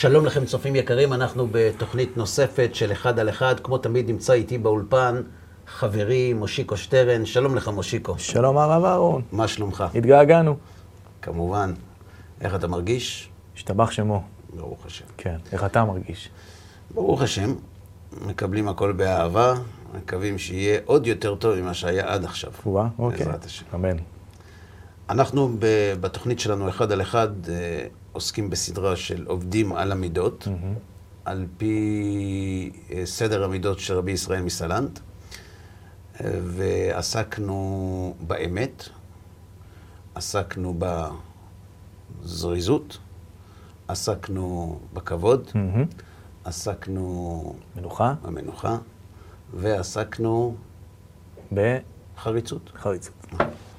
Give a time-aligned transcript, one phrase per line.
[0.00, 3.60] שלום לכם צופים יקרים, אנחנו בתוכנית נוספת של אחד על אחד.
[3.60, 5.22] כמו תמיד נמצא איתי באולפן
[5.66, 7.26] חברי מושיקו שטרן.
[7.26, 8.18] שלום לך מושיקו.
[8.18, 9.22] שלום הרב אהרון.
[9.32, 9.84] מה שלומך?
[9.94, 10.56] התגעגענו.
[11.22, 11.72] כמובן.
[12.40, 13.30] איך אתה מרגיש?
[13.56, 14.22] השתבח שמו.
[14.56, 15.04] ברוך השם.
[15.16, 15.36] כן.
[15.52, 16.30] איך אתה מרגיש?
[16.94, 17.54] ברוך השם.
[18.26, 19.54] מקבלים הכל באהבה,
[19.94, 22.52] מקווים שיהיה עוד יותר טוב ממה שהיה עד עכשיו.
[22.66, 23.18] וואה, אוקיי.
[23.18, 23.64] בעזרת השם.
[23.74, 23.96] אמן.
[25.10, 25.56] אנחנו
[26.00, 30.48] בתוכנית שלנו אחד על אחד אה, עוסקים בסדרה של עובדים על המידות,
[31.24, 34.98] על פי אה, סדר המידות של רבי ישראל מסלנט,
[36.24, 38.88] ועסקנו באמת,
[40.14, 40.78] עסקנו
[42.22, 42.98] בזריזות,
[43.88, 45.84] עסקנו בכבוד, מהמם.
[46.44, 48.78] עסקנו מנוחה במנוחה,
[49.54, 50.56] ועסקנו
[51.52, 52.70] בחריצות.
[52.76, 53.14] חריצות.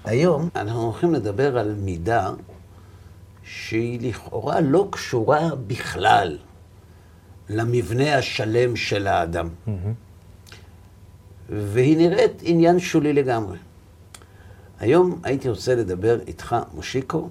[0.05, 2.29] היום אנחנו הולכים לדבר על מידה
[3.55, 6.37] שהיא לכאורה לא קשורה בכלל
[7.49, 9.49] למבנה השלם של האדם.
[11.49, 13.57] והיא נראית עניין שולי לגמרי.
[14.79, 17.29] היום הייתי רוצה לדבר איתך, מושיקו,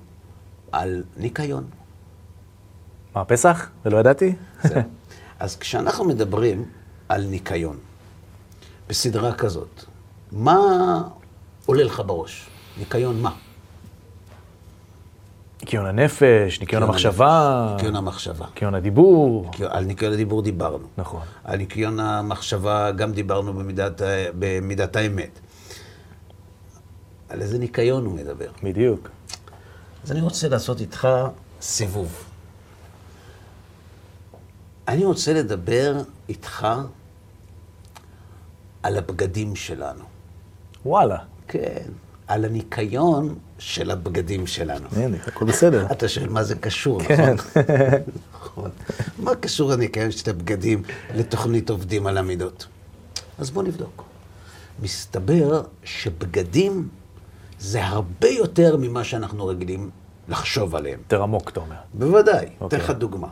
[0.73, 1.65] על ניקיון.
[3.15, 3.71] מה, פסח?
[3.85, 4.35] ולא ידעתי?
[5.39, 6.65] אז כשאנחנו מדברים
[7.09, 7.77] על ניקיון,
[8.89, 9.85] בסדרה כזאת,
[10.33, 10.59] מה
[11.67, 12.47] עולה לך בראש?
[12.79, 13.37] ניקיון מה?
[15.71, 18.47] ניקיון הנפש, ניקיון המחשבה, ניקיון המחשבה.
[18.47, 19.51] ניקיון הדיבור.
[19.69, 20.87] על ניקיון הדיבור דיברנו.
[20.99, 21.23] נכון.
[21.45, 24.01] על ניקיון המחשבה גם דיברנו במידת,
[24.39, 25.39] במידת האמת.
[27.29, 28.51] על איזה ניקיון הוא מדבר.
[28.63, 29.09] בדיוק.
[30.05, 31.09] אז אני רוצה לעשות איתך
[31.61, 32.25] סיבוב.
[34.89, 36.67] אני רוצה לדבר איתך
[38.83, 40.05] על הבגדים שלנו.
[40.87, 41.19] וואלה.
[41.49, 41.87] כן,
[42.31, 44.89] על הניקיון של הבגדים שלנו.
[44.97, 45.87] הנה, הכל בסדר.
[45.93, 47.35] אתה שואל מה זה קשור, כן.
[47.35, 47.51] נכון?
[48.35, 48.71] נכון.
[49.19, 50.83] מה קשור הניקיון של הבגדים
[51.15, 52.67] לתוכנית עובדים על המידות?
[53.39, 54.05] אז בואו נבדוק.
[54.83, 56.89] מסתבר שבגדים
[57.59, 59.91] זה הרבה יותר ממה שאנחנו רגילים
[60.29, 60.99] לחשוב עליהם.
[60.99, 61.77] יותר עמוק, אתה אומר.
[61.95, 62.47] בוודאי.
[62.47, 62.79] אתן אוקיי.
[62.79, 63.29] לך דוגמה.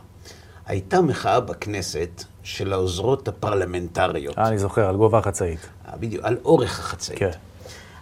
[0.65, 4.37] הייתה מחאה בכנסת של העוזרות הפרלמנטריות.
[4.37, 5.59] אה, אני זוכר, על גובה החצאית.
[5.99, 7.19] בדיוק, על אורך החצאית.
[7.19, 7.31] כן.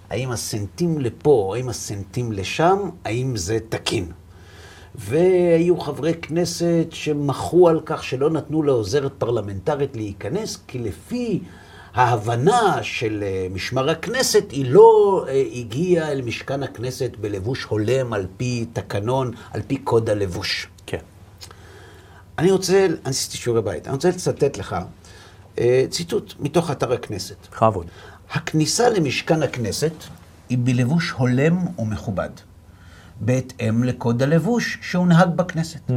[0.10, 4.12] האם הסנטים לפה, האם הסנטים לשם, האם זה תקין?
[4.96, 11.40] והיו חברי כנסת שמחו על כך שלא נתנו לעוזרת פרלמנטרית להיכנס, כי לפי
[11.94, 18.28] ההבנה של אה, משמר הכנסת, היא לא אה, הגיעה אל משכן הכנסת בלבוש הולם על
[18.38, 20.68] פי תקנון, על פי קוד הלבוש.
[20.86, 20.98] כן.
[22.38, 24.76] אני רוצה, אני עשיתי שיעורי בית, אני רוצה לצטט לך
[25.60, 27.36] אה, ציטוט מתוך אתר הכנסת.
[27.52, 27.86] בכבוד.
[28.32, 29.94] הכניסה למשכן הכנסת
[30.50, 32.30] היא בלבוש הולם ומכובד,
[33.22, 35.92] בהתאם לקוד הלבוש שהונהג בכנסת.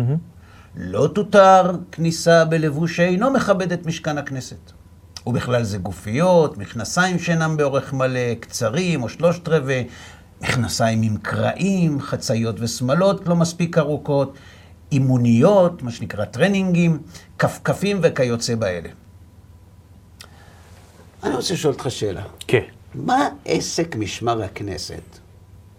[0.77, 4.73] לא תותר כניסה בלבוש שאינו מכבד את משכן הכנסת.
[5.27, 9.87] ובכלל זה גופיות, מכנסיים שאינם באורך מלא, קצרים או שלושת רבעי,
[10.41, 14.35] מכנסיים עם קרעים, חצאיות ושמלות לא מספיק ארוכות,
[14.93, 16.99] אימוניות, מה שנקרא טרנינגים,
[17.39, 18.89] כפכפים וכיוצא באלה.
[21.23, 22.23] אני רוצה לשאול אותך שאלה.
[22.47, 22.65] כן.
[22.95, 25.03] מה עסק משמר הכנסת?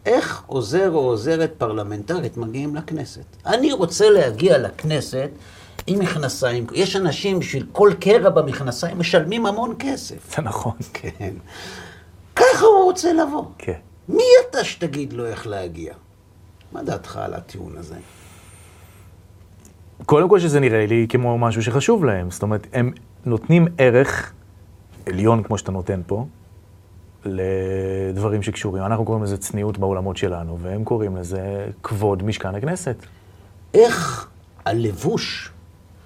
[0.06, 3.26] איך עוזר או עוזרת פרלמנטרית מגיעים לכנסת?
[3.46, 5.30] אני רוצה להגיע לכנסת
[5.88, 6.68] עם מכנסיים.
[6.74, 10.36] יש אנשים בשביל כל קרע במכנסיים משלמים המון כסף.
[10.36, 10.74] זה נכון.
[10.94, 11.34] כן.
[12.36, 13.46] ככה הוא רוצה לבוא.
[13.58, 13.80] כן.
[14.10, 15.94] מי אתה שתגיד לו איך להגיע?
[16.72, 17.96] מה דעתך על הטיעון הזה?
[20.06, 22.32] קודם כל שזה נראה לי כמו משהו שחשוב להם.
[22.32, 22.92] זאת אומרת, הם
[23.26, 24.34] נותנים ערך
[25.06, 26.26] עליון, כמו שאתה נותן פה,
[27.26, 28.84] לדברים שקשורים.
[28.84, 32.96] אנחנו קוראים לזה צניעות בעולמות שלנו, והם קוראים לזה כבוד משכן הכנסת.
[33.74, 34.28] איך
[34.66, 35.52] הלבוש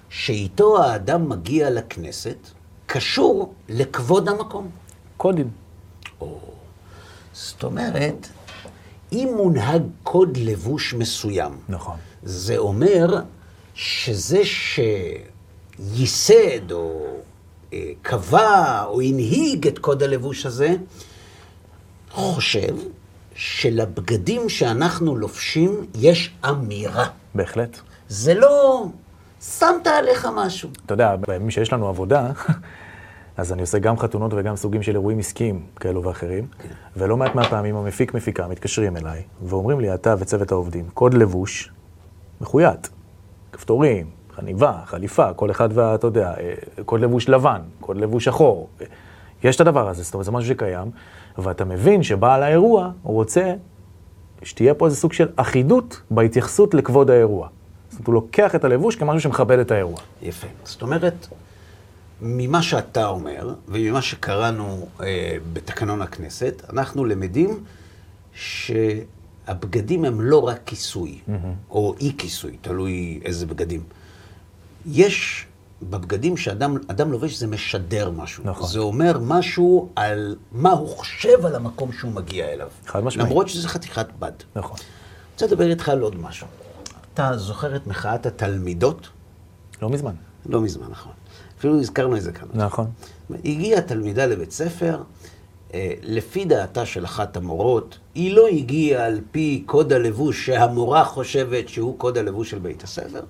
[0.08, 2.36] שאיתו האדם מגיע לכנסת
[2.86, 4.68] קשור לכבוד המקום?
[5.16, 5.50] קודים.
[7.32, 8.28] זאת אומרת,
[9.12, 11.96] אם מונהג קוד לבוש מסוים, נכון.
[12.22, 13.20] זה אומר
[13.74, 14.40] שזה
[15.74, 17.06] שייסד או
[18.02, 20.74] קבע או הנהיג את קוד הלבוש הזה,
[22.10, 22.76] חושב
[23.34, 27.06] שלבגדים שאנחנו לובשים יש אמירה.
[27.34, 27.78] בהחלט.
[28.08, 28.86] זה לא
[29.40, 30.68] שמת עליך משהו.
[30.86, 32.30] אתה יודע, בימים שיש לנו עבודה,
[33.36, 36.46] אז אני עושה גם חתונות וגם סוגים של אירועים עסקיים כאלו ואחרים,
[36.96, 41.70] ולא מעט מהפעמים המפיק מפיקה מתקשרים אליי, ואומרים לי, אתה וצוות העובדים, קוד לבוש
[42.40, 42.88] מחויית,
[43.52, 45.94] כפתורים, חניבה, חליפה, כל אחד וה...
[45.94, 46.54] אתה יודע, אה,
[46.84, 48.68] קוד לבוש לבן, קוד לבוש שחור.
[49.44, 50.90] יש את הדבר הזה, זאת אומרת, זה משהו שקיים,
[51.38, 53.54] ואתה מבין שבעל האירוע, רוצה
[54.42, 57.48] שתהיה פה איזה סוג של אחידות בהתייחסות לכבוד האירוע.
[57.90, 59.98] זאת אומרת, הוא לוקח את הלבוש כמשהו שמכבד את האירוע.
[60.22, 60.46] יפה.
[60.64, 61.26] זאת אומרת,
[62.20, 67.64] ממה שאתה אומר, וממה שקראנו אה, בתקנון הכנסת, אנחנו למדים
[68.32, 71.32] שהבגדים הם לא רק כיסוי, mm-hmm.
[71.70, 73.80] או אי כיסוי, תלוי איזה בגדים.
[74.86, 75.46] יש
[75.82, 78.44] בבגדים שאדם אדם לובש, זה משדר משהו.
[78.46, 78.68] נכון.
[78.68, 82.68] זה אומר משהו על מה הוא חושב על המקום שהוא מגיע אליו.
[82.86, 83.28] חד משמעית.
[83.30, 84.32] למרות שזה חתיכת בד.
[84.56, 84.76] נכון.
[84.76, 86.46] אני רוצה לדבר איתך על עוד משהו.
[87.14, 89.08] אתה זוכר את מחאת התלמידות?
[89.82, 90.14] לא מזמן.
[90.46, 91.12] לא מזמן, נכון.
[91.58, 92.48] אפילו הזכרנו את זה כאן.
[92.54, 92.86] נכון.
[93.44, 95.02] הגיעה תלמידה לבית ספר,
[95.74, 101.68] אה, לפי דעתה של אחת המורות, היא לא הגיעה על פי קוד הלבוש שהמורה חושבת
[101.68, 103.20] שהוא קוד הלבוש של בית הספר.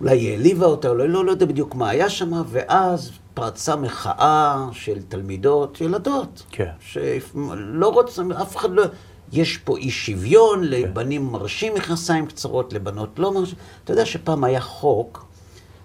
[0.00, 4.66] אולי היא העליבה אותה, אולי לא, לא יודע בדיוק מה היה שם, ואז פרצה מחאה
[4.72, 6.42] של תלמידות, ילדות.
[6.50, 6.70] כן.
[6.80, 8.84] שלא רוצים, אף אחד לא...
[9.32, 13.58] יש פה אי שוויון, לבנים מרשים מכנסיים קצרות, לבנות לא מרשים.
[13.84, 15.24] אתה יודע שפעם היה חוק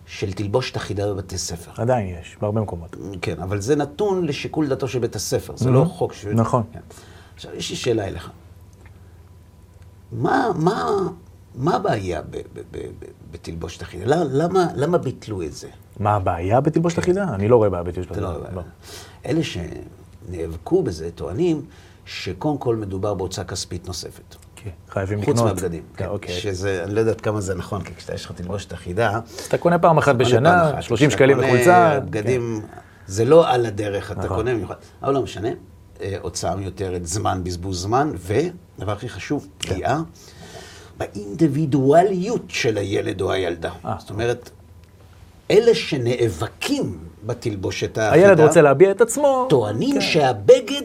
[0.05, 1.71] של תלבושת אחידה בבתי ספר.
[1.81, 2.95] עדיין יש, בהרבה מקומות.
[3.21, 6.25] כן, אבל זה נתון לשיקול דעתו של בית הספר, זה לא חוק ש...
[6.25, 6.63] נכון.
[6.73, 6.79] כן.
[7.35, 8.29] עכשיו, יש לי שאלה אליך.
[10.11, 10.87] מה, מה,
[11.55, 12.21] מה הבעיה
[13.31, 14.05] בתלבושת אחידה?
[14.05, 15.67] למה, למה, למה ביטלו את זה?
[15.99, 17.23] מה הבעיה בתלבושת אחידה?
[17.33, 18.33] אני לא רואה בעיה בתלבושת זה אחידה.
[18.33, 18.61] לא, לא.
[19.25, 21.65] אלה שנאבקו בזה טוענים
[22.05, 24.35] שקודם כל מדובר בהוצאה כספית נוספת.
[24.55, 25.45] כן, חייבים חוץ לקנות.
[25.47, 25.83] מהבגדים.
[25.95, 26.33] כן, אוקיי.
[26.33, 29.19] שזה, אני לא יודע עד כמה זה נכון, כי כשיש לך תלבושת אחידה...
[29.47, 30.83] אתה קונה פעם אחת בשנה, אחת.
[30.83, 31.99] 30 כשאתה שקלים בחולצה.
[31.99, 32.61] בגדים,
[33.07, 34.37] זה לא על הדרך, אתה נכון.
[34.37, 34.75] קונה במיוחד.
[35.03, 35.49] אבל לא משנה,
[36.01, 39.75] אה, הוצאה מיותרת, זמן, בזבוז זמן, ודבר הכי חשוב, כן.
[40.99, 43.71] באינדיבידואליות של הילד או הילדה.
[43.85, 43.95] אה.
[43.99, 44.49] זאת אומרת,
[45.51, 49.45] אלה שנאבקים בתלבושת האחידה, הילד רוצה להביע את עצמו.
[49.49, 50.01] טוענים כן.
[50.01, 50.81] שהבגד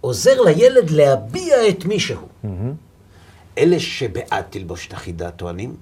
[0.00, 2.28] עוזר לילד להביע את מי שהוא.
[3.58, 5.74] אלה שבעד תלבושת אחידה טוענים,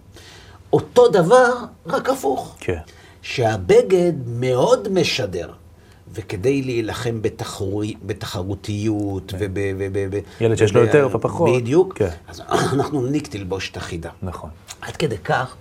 [0.73, 1.51] אותו דבר,
[1.87, 2.57] רק הפוך.
[2.61, 2.79] כן.
[3.23, 5.51] שהבגד מאוד משדר,
[6.13, 7.23] וכדי להילחם
[8.07, 9.59] בתחרותיות וב...
[9.79, 11.51] וב- ילד שיש לו יותר ופחות.
[11.63, 11.99] בדיוק.
[11.99, 12.09] כן.
[12.29, 12.41] אז
[12.75, 14.11] אנחנו נעניק תלבושת אחידה.
[14.23, 14.51] נכון.
[14.81, 15.57] עד כדי כך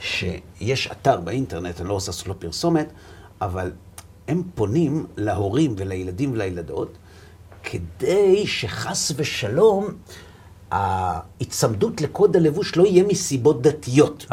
[0.00, 2.88] שיש אתר באינטרנט, אני לא רוצה לעשות לו פרסומת,
[3.40, 3.70] אבל
[4.28, 6.98] הם פונים להורים ולילדים ולילדות
[7.64, 9.88] כדי שחס ושלום
[10.70, 14.26] ההיצמדות לקוד הלבוש לא יהיה מסיבות דתיות.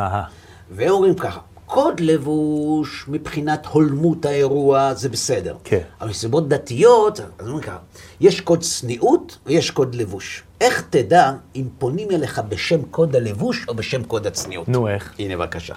[0.72, 1.40] והם אומרים ככה,
[1.70, 5.56] קוד לבוש מבחינת הולמות האירוע זה בסדר.
[5.64, 5.80] כן.
[6.02, 7.78] אבל מסיבות דתיות, אז אומרים ככה,
[8.20, 10.44] יש קוד צניעות ויש קוד לבוש.
[10.62, 14.70] איך תדע אם פונים אליך בשם קוד הלבוש או בשם קוד הצניעות?
[14.70, 15.14] נו, איך?
[15.20, 15.74] הנה בבקשה.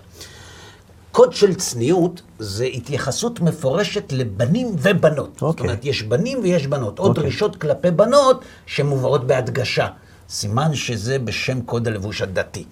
[1.13, 5.31] קוד של צניעות זה התייחסות מפורשת לבנים ובנות.
[5.33, 5.67] זאת אוקיי.
[5.67, 6.99] אומרת, יש בנים ויש בנות.
[6.99, 7.23] עוד אוקיי.
[7.23, 9.87] דרישות כלפי בנות שמובאות בהדגשה.
[10.29, 12.65] סימן שזה בשם קוד הלבוש הדתי.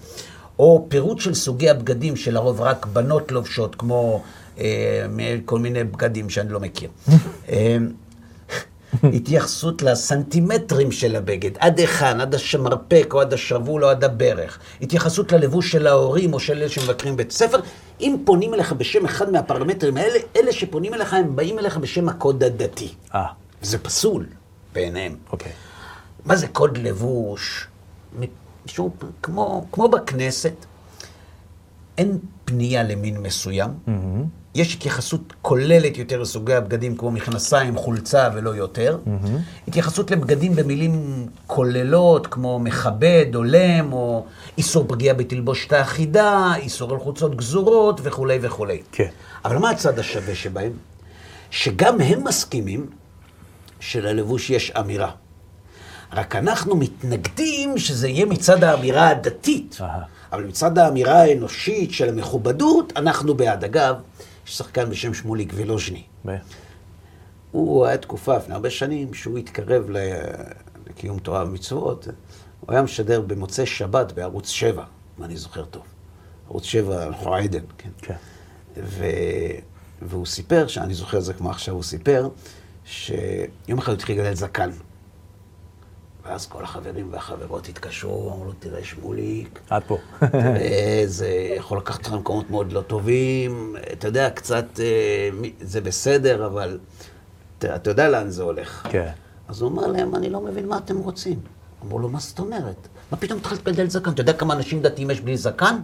[0.60, 4.22] או פירוט של סוגי הבגדים שלרוב רק בנות לובשות, כמו
[4.58, 5.06] אה,
[5.44, 6.90] כל מיני בגדים שאני לא מכיר.
[7.48, 7.76] אה,
[9.02, 14.58] התייחסות לסנטימטרים של הבגד, עד היכן, עד השמרפק או עד השרוול או עד הברך.
[14.80, 17.60] התייחסות ללבוש של ההורים או של אלה שמבקרים בית ספר.
[18.00, 22.44] אם פונים אליך בשם אחד מהפרמטרים האלה, אלה שפונים אליך, הם באים אליך בשם הקוד
[22.44, 22.88] הדתי.
[23.14, 23.26] אה,
[23.62, 24.26] זה פסול
[24.72, 25.16] בעיניהם.
[25.32, 25.52] אוקיי.
[26.24, 27.66] מה זה קוד לבוש?
[28.67, 28.90] שהוא
[29.23, 30.55] כמו, כמו בכנסת,
[31.99, 33.71] אין פנייה למין מסוים.
[34.55, 38.99] יש התייחסות כוללת יותר לסוגי הבגדים, כמו מכנסיים, חולצה ולא יותר.
[39.69, 44.26] התייחסות לבגדים במילים כוללות, כמו מכבד, הולם, או
[44.59, 48.83] איסור פגיעה בתלבושת האחידה, איסור על חולצות גזורות וכולי וכולי.
[48.93, 49.09] כן.
[49.45, 50.73] אבל מה הצד השווה שבהם?
[51.50, 52.87] שגם הם מסכימים
[53.81, 55.11] שללבוש יש אמירה.
[56.12, 59.79] רק אנחנו מתנגדים שזה יהיה מצד האמירה הדתית.
[60.33, 63.64] אבל מצד האמירה האנושית של המכובדות, אנחנו בעד.
[63.64, 63.95] אגב,
[64.47, 66.02] יש שחקן בשם שמוליק וילוז'ני.
[67.50, 69.90] הוא היה תקופה לפני הרבה שנים שהוא התקרב
[70.87, 72.09] לקיום תורה ומצוות.
[72.61, 74.85] הוא היה משדר במוצאי שבת בערוץ 7,
[75.19, 75.83] אם אני זוכר טוב.
[76.49, 77.90] ערוץ 7, אנחנו עדן, כן.
[78.02, 78.14] כן.
[78.76, 79.05] ו...
[80.02, 82.29] והוא סיפר, שאני זוכר את זה כמו עכשיו, הוא סיפר
[82.85, 84.71] שיום אחד הוא התחיל לגדל זקן.
[86.24, 89.98] ואז כל החברים והחברות התקשרו, אמרו לו, תראה, שמוליק, עד פה.
[90.32, 96.46] תראה, זה יכול לקחת אותך למקומות מאוד לא טובים, אתה יודע, קצת, אה, זה בסדר,
[96.46, 96.78] אבל
[97.58, 98.86] אתה, אתה יודע לאן זה הולך.
[98.90, 99.10] כן.
[99.48, 101.40] אז הוא אמר להם, אני לא מבין מה אתם רוצים.
[101.84, 102.88] אמרו לו, מה זאת אומרת?
[103.12, 104.10] מה פתאום התחלת לגדל זקן?
[104.10, 105.76] אתה יודע כמה אנשים דתיים יש בלי זקן?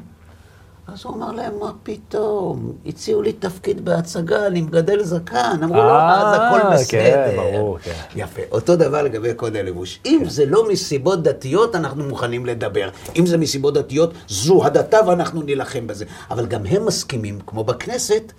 [0.88, 2.72] אז הוא אמר להם, מה פתאום?
[2.86, 5.60] הציעו לי תפקיד בהצגה, אני מגדל זקן.
[5.64, 7.36] אמרו לו, אה, אז הכל כן, בסדר.
[7.36, 7.92] ברור, כן.
[8.16, 8.42] יפה.
[8.50, 10.00] אותו דבר לגבי קוד הלבוש.
[10.06, 12.88] אם זה לא מסיבות דתיות, אנחנו מוכנים לדבר.
[13.16, 16.04] אם זה מסיבות דתיות, זו הדתה ואנחנו נילחם בזה.
[16.30, 18.32] אבל גם הם מסכימים, כמו בכנסת,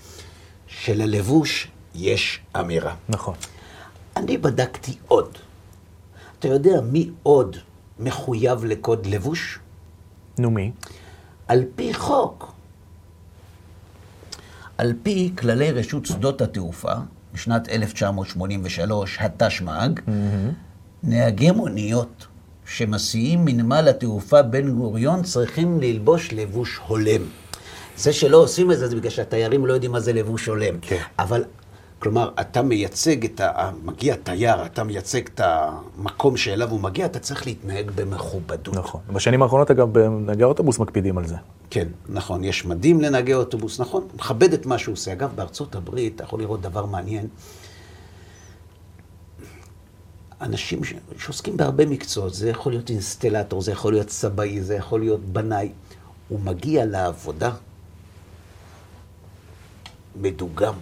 [0.67, 2.95] שללבוש יש אמירה.
[3.09, 3.33] נכון.
[4.17, 5.37] אני בדקתי עוד.
[6.39, 7.57] אתה יודע מי עוד
[7.99, 9.59] מחויב לקוד לבוש?
[10.39, 10.71] נו מי?
[11.47, 12.53] על פי חוק.
[14.77, 16.93] על פי כללי רשות שדות התעופה,
[17.33, 19.99] משנת 1983, התשמ"ג,
[21.03, 22.27] נהגי מוניות
[22.65, 27.21] שמסיעים מנמל התעופה בן גוריון צריכים ללבוש לבוש הולם.
[27.97, 30.75] זה שלא עושים את זה, זה בגלל שהתיירים לא יודעים מה זה לבוש הולם.
[30.81, 31.01] כן.
[31.19, 31.43] אבל,
[31.99, 33.71] כלומר, אתה מייצג את ה...
[33.83, 38.75] מגיע תייר, אתה מייצג את המקום שאליו הוא מגיע, אתה צריך להתנהג במכובדות.
[38.75, 39.01] נכון.
[39.13, 41.35] בשנים האחרונות, אגב, נהגי האוטובוס מקפידים על זה.
[41.69, 45.13] כן, נכון, יש מדים לנהגי אוטובוס, נכון, מכבד את מה שהוא עושה.
[45.13, 47.27] אגב, בארצות הברית, אתה יכול לראות דבר מעניין.
[50.41, 50.93] אנשים ש...
[51.17, 55.71] שעוסקים בהרבה מקצועות, זה יכול להיות אינסטלטור, זה יכול להיות סבאי, זה יכול להיות בנאי.
[56.27, 57.51] הוא מגיע לעבודה
[60.21, 60.73] מדוגם.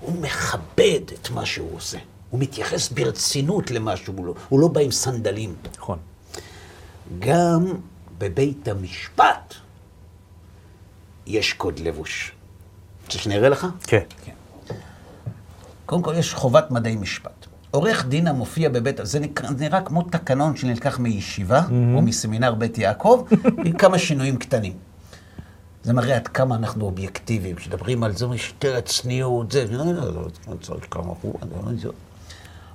[0.00, 1.98] הוא מכבד את מה שהוא עושה.
[2.30, 4.34] הוא מתייחס ברצינות למה שהוא לא.
[4.48, 5.54] הוא לא בא עם סנדלים.
[5.76, 5.98] נכון.
[7.18, 7.72] גם
[8.18, 9.54] בבית המשפט
[11.26, 12.32] יש קוד לבוש.
[13.04, 13.66] רוצה שנראה לך?
[13.86, 14.02] כן.
[15.86, 17.46] קודם כל, יש חובת מדעי משפט.
[17.70, 21.62] עורך דין המופיע בבית, זה נקרא, זה נראה כמו תקנון שנלקח מישיבה,
[21.94, 23.24] או מסמינר בית יעקב,
[23.64, 24.72] עם כמה שינויים קטנים.
[25.84, 29.66] זה מראה עד כמה אנחנו אובייקטיביים, כשמדברים על זה, משטרת צניעות, זה,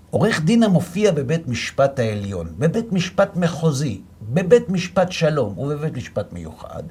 [0.10, 6.84] עורך דין המופיע בבית משפט העליון, בבית משפט מחוזי, בבית משפט שלום ובבית משפט מיוחד,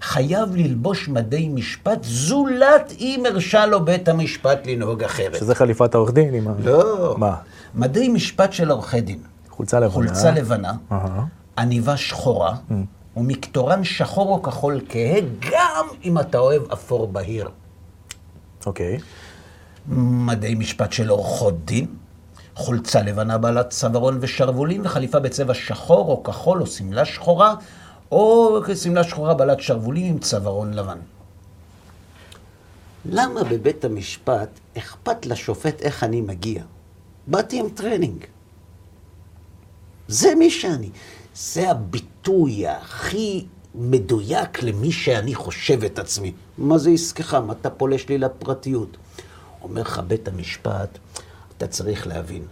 [0.00, 5.34] חייב ללבוש מדי משפט זולת אם הרשה לו בית המשפט לנהוג אחרת.
[5.38, 6.48] שזה חליפת העורך דין עם.
[6.64, 7.14] לא.
[7.18, 7.34] מה?
[7.74, 9.18] מדי משפט של עורכי דין.
[9.50, 9.92] חולצה לבנה.
[9.92, 10.72] חולצה לבנה.
[11.58, 12.56] עניבה שחורה,
[13.18, 17.48] ומקטורן שחור או כחול כהה, גם אם אתה אוהב אפור בהיר.
[18.66, 18.98] אוקיי.
[19.88, 21.86] מדי משפט של עורכות דין,
[22.54, 27.54] חולצה לבנה בעלת צווארון ושרוולים וחליפה בצבע שחור או כחול או שמלה שחורה,
[28.12, 30.98] או שמלה שחורה בעלת שרוולים עם צווארון לבן.
[33.04, 34.48] למה בבית המשפט
[34.78, 36.62] אכפת לשופט איך אני מגיע?
[37.26, 38.24] באתי עם טרנינג.
[40.08, 40.90] זה מי שאני.
[41.38, 46.32] זה הביטוי הכי מדויק למי שאני חושב את עצמי.
[46.58, 47.34] מה זה עסקך?
[47.34, 48.96] מה אתה פולש לי לפרטיות?
[49.62, 50.98] אומר לך בית המשפט,
[51.56, 52.42] אתה צריך להבין,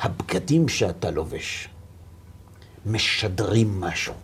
[0.00, 1.68] הבגדים שאתה לובש
[2.86, 4.14] משדרים משהו.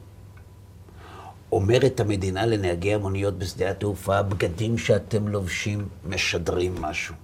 [1.53, 7.15] אומרת המדינה לנהגי המוניות בשדה התעופה, הבגדים שאתם לובשים משדרים משהו.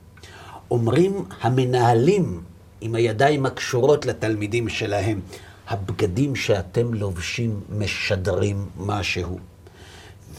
[0.71, 2.43] אומרים המנהלים
[2.81, 5.21] עם הידיים הקשורות לתלמידים שלהם,
[5.69, 9.39] הבגדים שאתם לובשים משדרים משהו.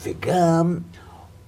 [0.04, 0.78] וגם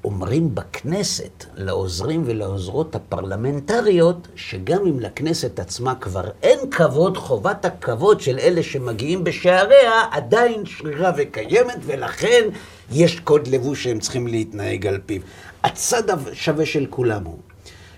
[0.03, 8.39] אומרים בכנסת לעוזרים ולעוזרות הפרלמנטריות, שגם אם לכנסת עצמה כבר אין כבוד, חובת הכבוד של
[8.39, 12.49] אלה שמגיעים בשעריה עדיין שרירה וקיימת, ולכן
[12.91, 15.21] יש קוד לבוש שהם צריכים להתנהג על פיו.
[15.63, 17.37] הצד השווה של כולם הוא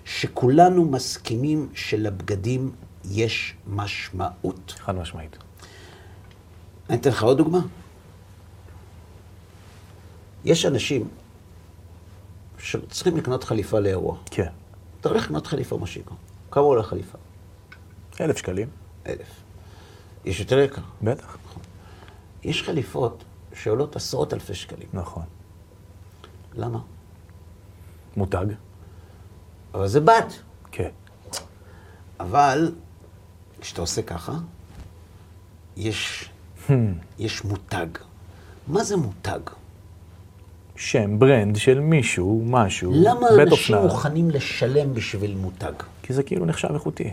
[0.06, 2.72] שכולנו מסכימים שלבגדים
[3.12, 4.74] יש משמעות.
[4.78, 5.38] חד משמעית.
[6.90, 7.60] אני אתן לך עוד דוגמה.
[10.46, 11.08] יש אנשים
[12.60, 14.18] שצריכים לקנות חליפה לאירוע.
[14.26, 14.52] כן.
[15.02, 16.16] אתה הולך לקנות חליפה משיקו.
[16.52, 17.18] כמה עולה חליפה?
[18.22, 18.68] אלף שקלים.
[19.08, 19.28] אלף.
[20.26, 20.82] יש יותר יקר.
[21.02, 21.38] בטח.
[22.44, 23.24] יש חליפות
[23.54, 24.88] שעולות עשרות אלפי שקלים.
[24.94, 25.24] נכון.
[26.54, 26.80] למה?
[28.18, 28.46] מותג?
[29.74, 30.34] אבל זה בת.
[30.72, 30.90] כן.
[32.20, 32.72] אבל
[33.62, 34.34] כשאתה עושה ככה,
[35.78, 36.30] יש,
[37.20, 37.88] יש מותג.
[38.68, 39.40] מה זה מותג?
[40.76, 43.94] שם, ברנד של מישהו, משהו, למה בית אנשים אופנה.
[43.94, 45.72] מוכנים לשלם בשביל מותג?
[46.02, 47.12] כי זה כאילו נחשב איכותי.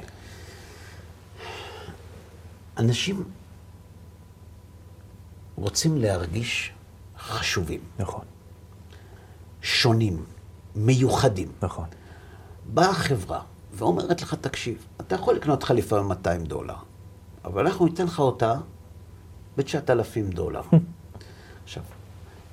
[2.79, 3.25] אנשים
[5.57, 6.73] רוצים להרגיש
[7.19, 8.25] חשובים, נכון,
[9.63, 10.25] שונים,
[10.77, 11.49] מיוחדים.
[11.63, 11.85] נכון.
[12.75, 13.41] באה חברה
[13.73, 16.75] ואומרת לך, תקשיב, אתה יכול לקנות חליפה ב-200 דולר,
[17.45, 18.55] אבל אנחנו ניתן לך אותה
[19.61, 20.63] ב-9,000 דולר.
[21.65, 21.83] עכשיו,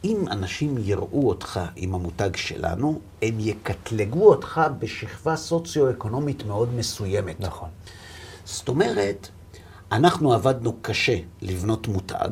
[0.04, 7.40] אם אנשים יראו אותך עם המותג שלנו, הם יקטלגו אותך בשכבה סוציו-אקונומית מאוד מסוימת.
[7.40, 7.70] נכון.
[8.46, 9.28] זאת אומרת,
[9.92, 12.30] אנחנו עבדנו קשה לבנות מותג,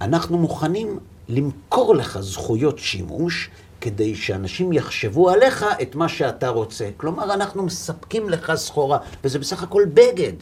[0.00, 0.98] אנחנו מוכנים
[1.28, 6.90] למכור לך זכויות שימוש, כדי שאנשים יחשבו עליך את מה שאתה רוצה.
[6.96, 10.32] כלומר, אנחנו מספקים לך סחורה, וזה בסך הכל בגד.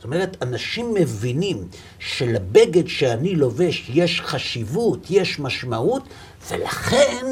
[0.00, 6.02] זאת אומרת, אנשים מבינים שלבגד שאני לובש יש חשיבות, יש משמעות,
[6.48, 7.26] ולכן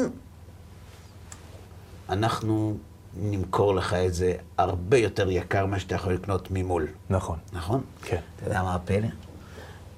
[2.09, 2.77] אנחנו
[3.17, 6.87] נמכור לך את זה הרבה יותר יקר ממה שאתה יכול לקנות ממול.
[7.09, 7.37] נכון.
[7.53, 7.81] נכון?
[8.03, 8.19] כן.
[8.35, 9.07] אתה יודע מה הפלא?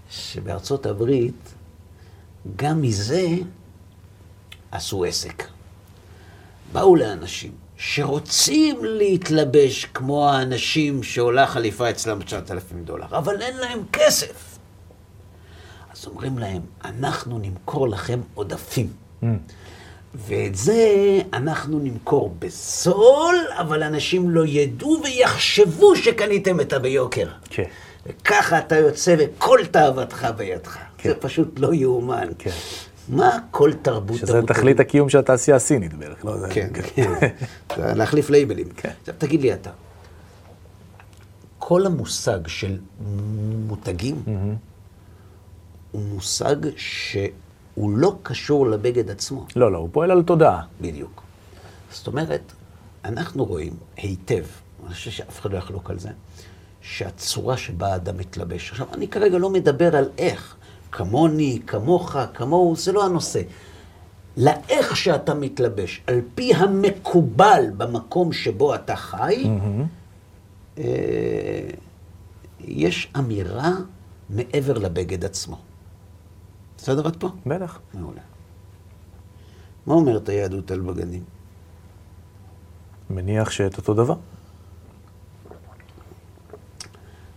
[0.09, 1.53] שבארצות הברית,
[2.55, 3.27] גם מזה
[4.71, 5.43] עשו עסק.
[6.71, 7.51] באו לאנשים
[7.83, 14.57] שרוצים להתלבש כמו האנשים שעולה חליפה אצלם 9,000 דולר, אבל אין להם כסף.
[15.93, 18.87] אז אומרים להם, אנחנו נמכור לכם עודפים.
[19.21, 19.25] Mm.
[20.15, 20.87] ואת זה
[21.33, 27.27] אנחנו נמכור בזול, אבל אנשים לא ידעו ויחשבו שקניתם את הביוקר.
[27.49, 27.63] כן.
[28.05, 30.77] וככה אתה יוצא וכל תאוותך בידך.
[30.97, 31.09] כן.
[31.09, 32.27] זה פשוט לא יאומן.
[32.39, 32.51] כן.
[33.09, 34.55] מה כל תרבות שזה המותגים?
[34.55, 36.35] תכלית הקיום של התעשייה הסינית בערך, לא?
[36.49, 37.11] כן, כן.
[37.77, 38.69] להחליף לייבלים.
[38.69, 38.91] כן.
[39.01, 39.69] עכשיו תגיד לי אתה,
[41.59, 42.77] כל המושג של
[43.67, 44.23] מותגים
[45.91, 49.45] הוא מושג שהוא לא קשור לבגד עצמו.
[49.55, 50.61] לא, לא, הוא פועל על תודעה.
[50.81, 51.21] בדיוק.
[51.91, 52.41] זאת אומרת,
[53.05, 54.43] אנחנו רואים היטב,
[54.85, 56.09] אני חושב שאף אחד לא יחלוק על זה,
[56.81, 58.71] שהצורה שבה האדם מתלבש.
[58.71, 60.55] עכשיו, אני כרגע לא מדבר על איך,
[60.91, 63.41] כמוני, כמוך, כמוהו, זה לא הנושא.
[64.37, 69.49] לאיך שאתה מתלבש, על פי המקובל במקום שבו אתה חי,
[70.77, 70.83] אה,
[72.59, 73.71] יש אמירה
[74.29, 75.57] מעבר לבגד עצמו.
[76.77, 77.29] בסדר עד פה?
[77.45, 77.79] בטח.
[77.93, 78.21] מעולה.
[79.85, 81.23] מה אומרת היהדות על בגדים?
[83.09, 84.15] מניח שאת אותו דבר.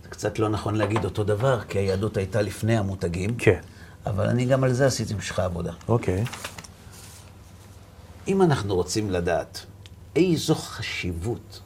[0.03, 3.59] זה קצת לא נכון להגיד אותו דבר, כי היהדות הייתה לפני המותגים, כן.
[4.05, 5.71] אבל אני גם על זה עשיתי בשבילך עבודה.
[5.87, 6.23] אוקיי.
[8.27, 9.65] אם אנחנו רוצים לדעת
[10.15, 11.59] איזו חשיבות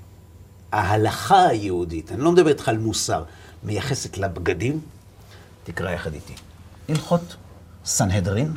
[0.72, 3.24] ההלכה היהודית, אני לא מדבר איתך על מוסר,
[3.64, 4.80] מייחסת לבגדים,
[5.64, 6.34] תקרא יחד איתי.
[6.90, 7.36] הלכות
[7.86, 8.54] סנהדרין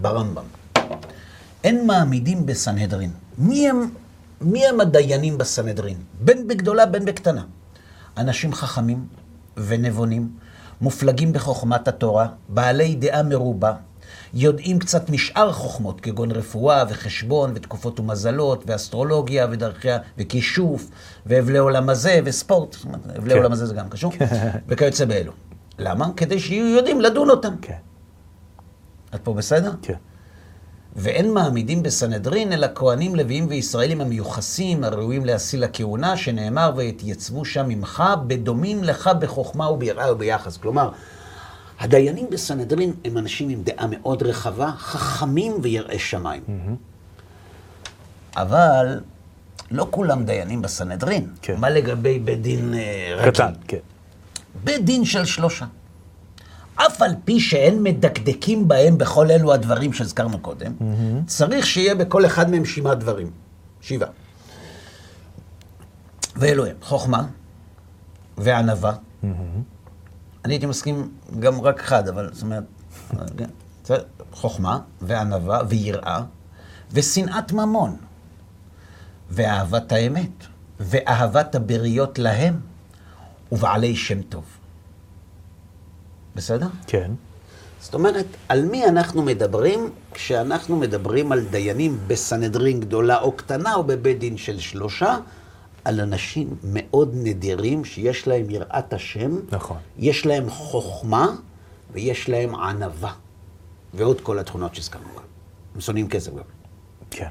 [0.00, 0.44] ברמב"ם.
[1.64, 3.10] אין מעמידים בסנהדרין.
[3.38, 3.90] מי הם,
[4.40, 5.96] מי הם הדיינים בסנהדרין?
[6.20, 7.44] בין בגדולה בין בקטנה.
[8.16, 9.06] אנשים חכמים
[9.56, 10.28] ונבונים,
[10.80, 13.72] מופלגים בחוכמת התורה, בעלי דעה מרובה,
[14.34, 20.90] יודעים קצת משאר חוכמות, כגון רפואה וחשבון ותקופות ומזלות ואסטרולוגיה ודרכיה וכישוף
[21.26, 23.36] ואבלי עולם הזה וספורט, זאת אומרת, אבלי כן.
[23.38, 24.12] עולם הזה זה גם קשור,
[24.68, 25.32] וכיוצא באלו.
[25.78, 26.08] למה?
[26.16, 27.54] כדי שיהיו יודעים לדון אותם.
[27.62, 27.76] כן.
[29.14, 29.72] את פה בסדר?
[29.82, 29.94] כן.
[30.96, 38.02] ואין מעמידים בסנהדרין, אלא כהנים, לוויים וישראלים המיוחסים, הראויים להשיא לכהונה, שנאמר, ויתייצבו שם עמך,
[38.26, 40.56] בדומים לך בחוכמה וביראה וביחס.
[40.56, 40.90] כלומר,
[41.80, 46.42] הדיינים בסנהדרין הם אנשים עם דעה מאוד רחבה, חכמים ויראי שמיים.
[48.36, 49.00] אבל
[49.70, 51.26] לא כולם דיינים בסנהדרין.
[51.42, 51.54] כן.
[51.58, 53.30] מה לגבי בית דין אה, רגיל?
[53.30, 53.78] קטן, כן.
[54.64, 55.64] בית דין של שלושה.
[56.76, 60.72] אף על פי שאין מדקדקים בהם בכל אלו הדברים שהזכרנו קודם,
[61.26, 63.30] צריך שיהיה בכל אחד מהם שבעה דברים.
[63.80, 64.08] שבעה.
[66.36, 67.26] ואלו הם חוכמה
[68.38, 68.92] וענווה.
[70.44, 72.64] אני הייתי מסכים גם רק אחד, אבל זאת אומרת.
[74.32, 76.20] חוכמה וענווה ויראה
[76.92, 77.96] ושנאת ממון
[79.30, 80.30] ואהבת האמת
[80.80, 82.60] ואהבת הבריות להם
[83.52, 84.44] ובעלי שם טוב.
[86.34, 86.66] בסדר?
[86.86, 87.10] כן.
[87.80, 93.84] זאת אומרת, על מי אנחנו מדברים כשאנחנו מדברים על דיינים בסנהדרין גדולה או קטנה או
[93.84, 95.18] בבית דין של שלושה?
[95.84, 99.76] על אנשים מאוד נדירים שיש להם יראת השם, נכון.
[99.98, 101.28] יש להם חוכמה
[101.92, 103.12] ויש להם ענווה.
[103.94, 105.24] ועוד כל התכונות שהזכרנו כאן.
[105.74, 106.42] הם שונאים כסף גם.
[107.10, 107.28] כן.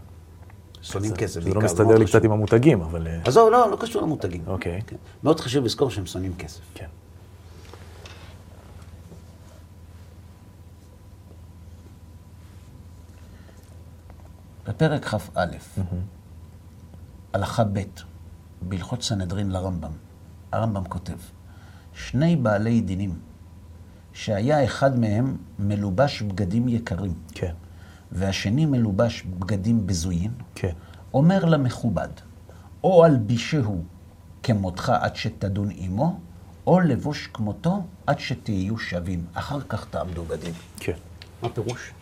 [0.82, 1.54] שונאים כסף זה.
[1.54, 2.06] לא מסתדר לי.
[2.06, 3.08] קצת עם המותגים, אבל...
[3.08, 4.44] אה, עזוב, לא, לא קשור למותגים.
[4.48, 4.82] אוקיי.
[4.88, 4.96] כן.
[5.24, 6.60] מאוד חשוב לזכור שהם שונאים כסף.
[6.74, 6.86] כן.
[14.82, 15.46] בפרק כ"א,
[17.34, 17.80] הלכה ב',
[18.62, 19.92] בהלכות סנהדרין לרמב"ם,
[20.52, 21.18] הרמב"ם כותב,
[21.94, 23.20] שני בעלי דינים,
[24.14, 27.54] שהיה אחד מהם מלובש בגדים יקרים, כן.
[28.12, 30.74] והשני מלובש בגדים בזויים, כן.
[31.14, 32.10] אומר למכובד,
[32.84, 33.84] או אלבישהו
[34.44, 36.20] כמותך עד שתדון עמו,
[36.68, 39.26] או לבוש כמותו עד שתהיו שווים.
[39.34, 40.54] אחר כך תעמדו בדין.
[40.80, 40.98] כן.
[41.42, 41.94] מה פירוש?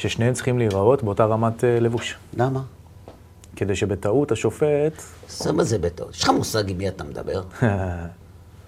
[0.00, 2.14] ששניהם צריכים להיראות באותה רמת אה, לבוש.
[2.36, 2.60] למה?
[3.56, 5.02] כדי שבטעות השופט...
[5.28, 6.14] זה מה זה בטעות.
[6.14, 7.42] יש לך מושג עם מי אתה מדבר?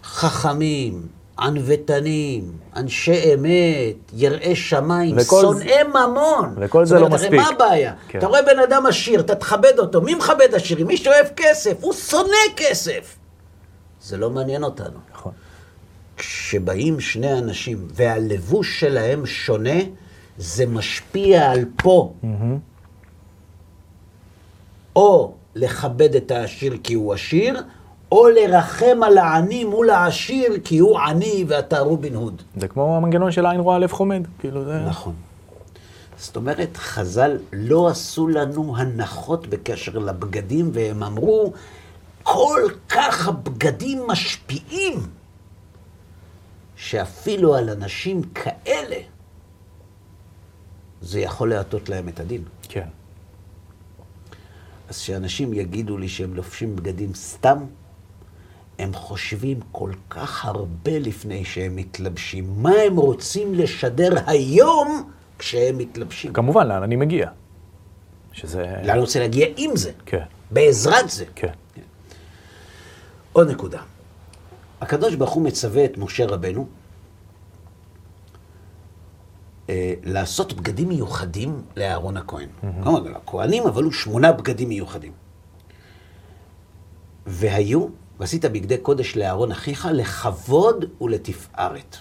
[0.04, 1.06] חכמים,
[1.38, 6.54] ענוותנים, אנשי אמת, יראי שמיים, שונאי ממון.
[6.56, 7.40] וכל זה לא אומרת, הרי מספיק.
[7.40, 7.94] מה הבעיה?
[8.08, 8.18] כן.
[8.18, 10.00] אתה רואה בן אדם עשיר, אתה תכבד אותו.
[10.00, 10.86] מי מכבד עשירים?
[10.86, 11.76] מי שאוהב כסף.
[11.80, 13.16] הוא שונא כסף.
[14.02, 14.98] זה לא מעניין אותנו.
[15.12, 15.32] נכון.
[16.16, 19.78] כשבאים שני אנשים והלבוש שלהם שונה,
[20.38, 22.12] זה משפיע על פה.
[24.96, 27.62] או לכבד את העשיר כי הוא עשיר,
[28.12, 32.42] או לרחם על העני מול העשיר כי הוא עני ואתה רובין הוד.
[32.56, 34.22] זה כמו המנגנון של עין רואה לב חומד.
[34.38, 34.78] כאילו זה...
[34.88, 35.14] נכון.
[36.16, 41.52] זאת אומרת, חז"ל לא עשו לנו הנחות בקשר לבגדים, והם אמרו,
[42.22, 44.94] כל כך הבגדים משפיעים,
[46.76, 48.96] שאפילו על אנשים כאלה,
[51.02, 52.42] זה יכול להטות להם את הדין.
[52.68, 52.86] כן.
[54.88, 57.58] אז שאנשים יגידו לי שהם לובשים בגדים סתם,
[58.78, 62.54] הם חושבים כל כך הרבה לפני שהם מתלבשים.
[62.56, 66.32] מה הם רוצים לשדר היום כשהם מתלבשים?
[66.32, 67.30] כמובן, לאן אני מגיע?
[68.32, 68.62] שזה...
[68.62, 69.92] לאן אני רוצה להגיע עם זה?
[70.06, 71.24] כן, בעזרת זה.
[71.34, 71.52] כן.
[73.32, 73.80] עוד נקודה.
[74.80, 76.66] הקדוש ברוך הוא מצווה את משה רבנו
[79.68, 82.48] אה, לעשות בגדים מיוחדים לאהרון הכהן.
[82.82, 85.12] כלומר, לכהנים, אבל הוא שמונה בגדים מיוחדים.
[87.26, 87.86] והיו,
[88.20, 91.96] ועשית בגדי קודש לאהרון אחיך לכבוד ולתפארת.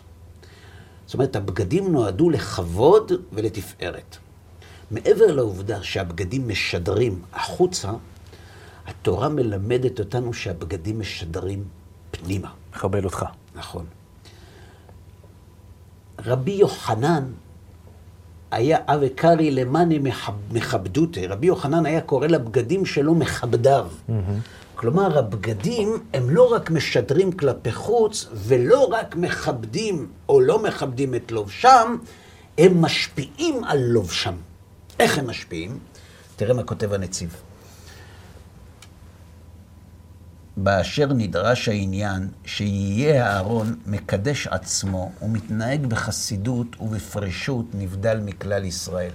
[1.06, 4.18] זאת אומרת, הבגדים נועדו לכבוד ולתפארת.
[4.92, 7.92] מעבר לעובדה שהבגדים משדרים החוצה,
[8.88, 11.64] התורה מלמדת אותנו שהבגדים משדרים
[12.12, 12.52] פנימה.
[12.76, 13.26] מכבד אותך.
[13.56, 13.86] נכון.
[16.26, 17.32] רבי יוחנן
[18.52, 20.00] היה אבי קרי למאני
[20.52, 21.28] מכבדותי.
[21.28, 23.88] רבי יוחנן היה קורא לבגדים שלו מכבדיו.
[24.76, 31.32] כלומר, הבגדים הם לא רק משדרים כלפי חוץ, ולא רק מכבדים או לא מכבדים את
[31.32, 31.98] לובשם,
[32.58, 34.34] הם משפיעים על לובשם.
[35.00, 35.80] איך הם משפיעים?
[36.36, 37.36] תראה מה כותב הנציב.
[40.58, 49.12] באשר נדרש העניין שיהיה אהרון מקדש עצמו ומתנהג בחסידות ובפרישות נבדל מכלל ישראל.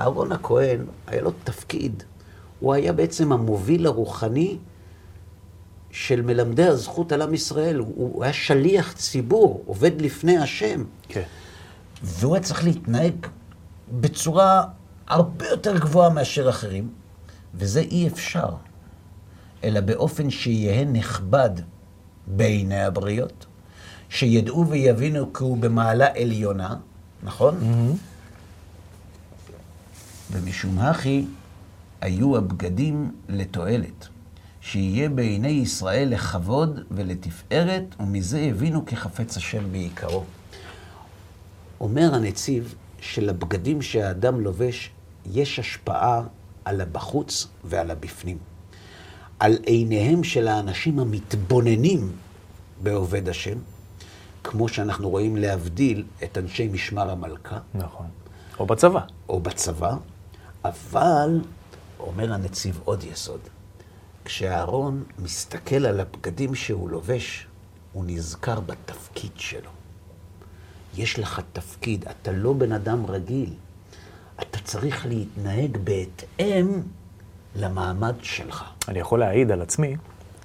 [0.00, 2.02] אהרון הכהן, היה לו תפקיד.
[2.60, 4.56] הוא היה בעצם המוביל הרוחני
[5.90, 7.76] של מלמדי הזכות על עם ישראל.
[7.78, 10.84] הוא- הוא היה שליח ציבור, עובד לפני השם.
[11.08, 11.22] כן.
[12.02, 13.14] והוא היה צריך להתנהג
[14.00, 14.64] בצורה
[15.06, 16.88] הרבה יותר גבוהה מאשר אחרים,
[17.54, 18.48] וזה אי אפשר,
[19.64, 21.50] אלא באופן שיהיה נכבד
[22.26, 23.46] בעיני הבריות,
[24.08, 26.76] שידעו ויבינו כי הוא במעלה עליונה,
[27.22, 27.54] נכון?
[30.32, 31.24] ומשום הכי
[32.00, 34.08] היו הבגדים לתועלת,
[34.60, 40.24] שיהיה בעיני ישראל לכבוד ולתפארת, ומזה הבינו כי חפץ השם בעיקרו.
[41.80, 44.90] אומר הנציב שלבגדים שהאדם לובש
[45.26, 46.22] יש השפעה
[46.64, 48.38] על הבחוץ ועל הבפנים.
[49.44, 52.12] על עיניהם של האנשים המתבוננים
[52.82, 53.58] בעובד השם,
[54.44, 58.06] כמו שאנחנו רואים להבדיל את אנשי משמר המלכה, נכון.
[58.58, 59.00] או בצבא.
[59.28, 59.96] או בצבא,
[60.64, 61.40] אבל,
[62.00, 63.40] אומר הנציב עוד יסוד,
[64.24, 67.46] כשאהרון מסתכל על הבגדים שהוא לובש,
[67.92, 69.70] הוא נזכר בתפקיד שלו.
[70.96, 73.54] יש לך תפקיד, אתה לא בן אדם רגיל.
[74.40, 76.80] אתה צריך להתנהג בהתאם
[77.56, 78.64] למעמד שלך.
[78.88, 79.96] אני יכול להעיד על עצמי,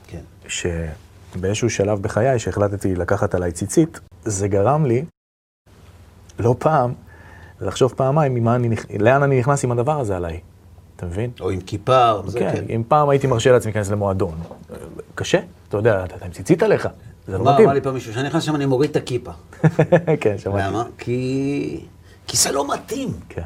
[0.08, 0.22] כן.
[0.48, 5.06] שבאיזשהו שלב בחיי, שהחלטתי לקחת עליי ציצית, זה גרם לי,
[6.40, 6.94] לא פעם,
[7.62, 10.40] לחשוב פעמיים אני, לאן אני נכנס עם הדבר הזה עליי.
[10.96, 11.32] אתה מבין?
[11.40, 12.66] או עם כיפה, זה כן, כן.
[12.70, 14.40] אם פעם הייתי מרשה לעצמי להיכנס למועדון,
[15.16, 16.88] קשה, אתה יודע, אתה עם ציצית עליך,
[17.28, 17.66] זה לא מתאים.
[17.66, 19.32] אמר לי פעם מישהו, כשאני נכנס לשם אני מוריד את הכיפה.
[20.22, 20.68] כן, שמעתי.
[20.68, 20.84] למה?
[20.98, 21.86] כי...
[22.28, 23.10] כי זה לא מתאים.
[23.30, 23.42] כן,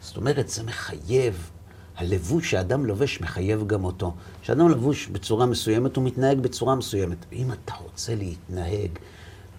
[0.00, 1.50] זאת אומרת, זה מחייב.
[2.00, 4.14] הלבוש שאדם לובש מחייב גם אותו.
[4.42, 7.16] כשאדם לבוש בצורה מסוימת, הוא מתנהג בצורה מסוימת.
[7.32, 8.90] ואם אתה רוצה להתנהג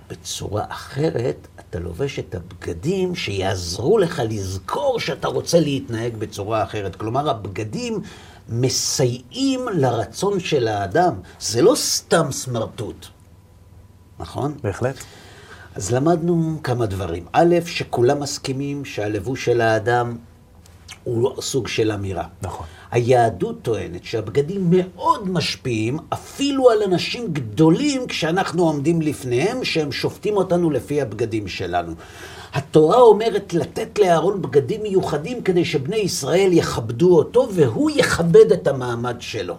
[0.10, 6.96] בצורה אחרת, אתה לובש את הבגדים שיעזרו לך לזכור שאתה רוצה להתנהג בצורה אחרת.
[6.96, 8.02] כלומר, הבגדים
[8.50, 11.14] מסייעים לרצון של האדם.
[11.40, 13.06] זה לא סתם סמרטוט,
[14.20, 14.58] נכון?
[14.64, 14.96] בהחלט.
[15.76, 17.26] אז למדנו כמה דברים.
[17.32, 20.18] א', שכולם מסכימים שהלבוש של האדם
[21.04, 22.24] הוא לא סוג של אמירה.
[22.42, 22.66] נכון.
[22.92, 30.70] היהדות טוענת שהבגדים מאוד משפיעים אפילו על אנשים גדולים כשאנחנו עומדים לפניהם, שהם שופטים אותנו
[30.70, 31.94] לפי הבגדים שלנו.
[32.54, 39.16] התורה אומרת לתת לאהרון בגדים מיוחדים כדי שבני ישראל יכבדו אותו והוא יכבד את המעמד
[39.20, 39.56] שלו.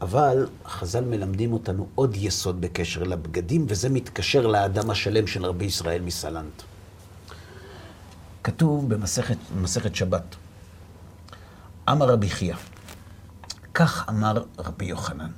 [0.00, 6.02] אבל חז"ל מלמדים אותנו עוד יסוד בקשר לבגדים, וזה מתקשר לאדם השלם של רבי ישראל
[6.02, 6.62] מסלנט.
[8.48, 10.36] כתוב במסכת, במסכת שבת,
[11.90, 12.54] אמר רבי חייא,
[13.74, 15.30] כך אמר רבי יוחנן,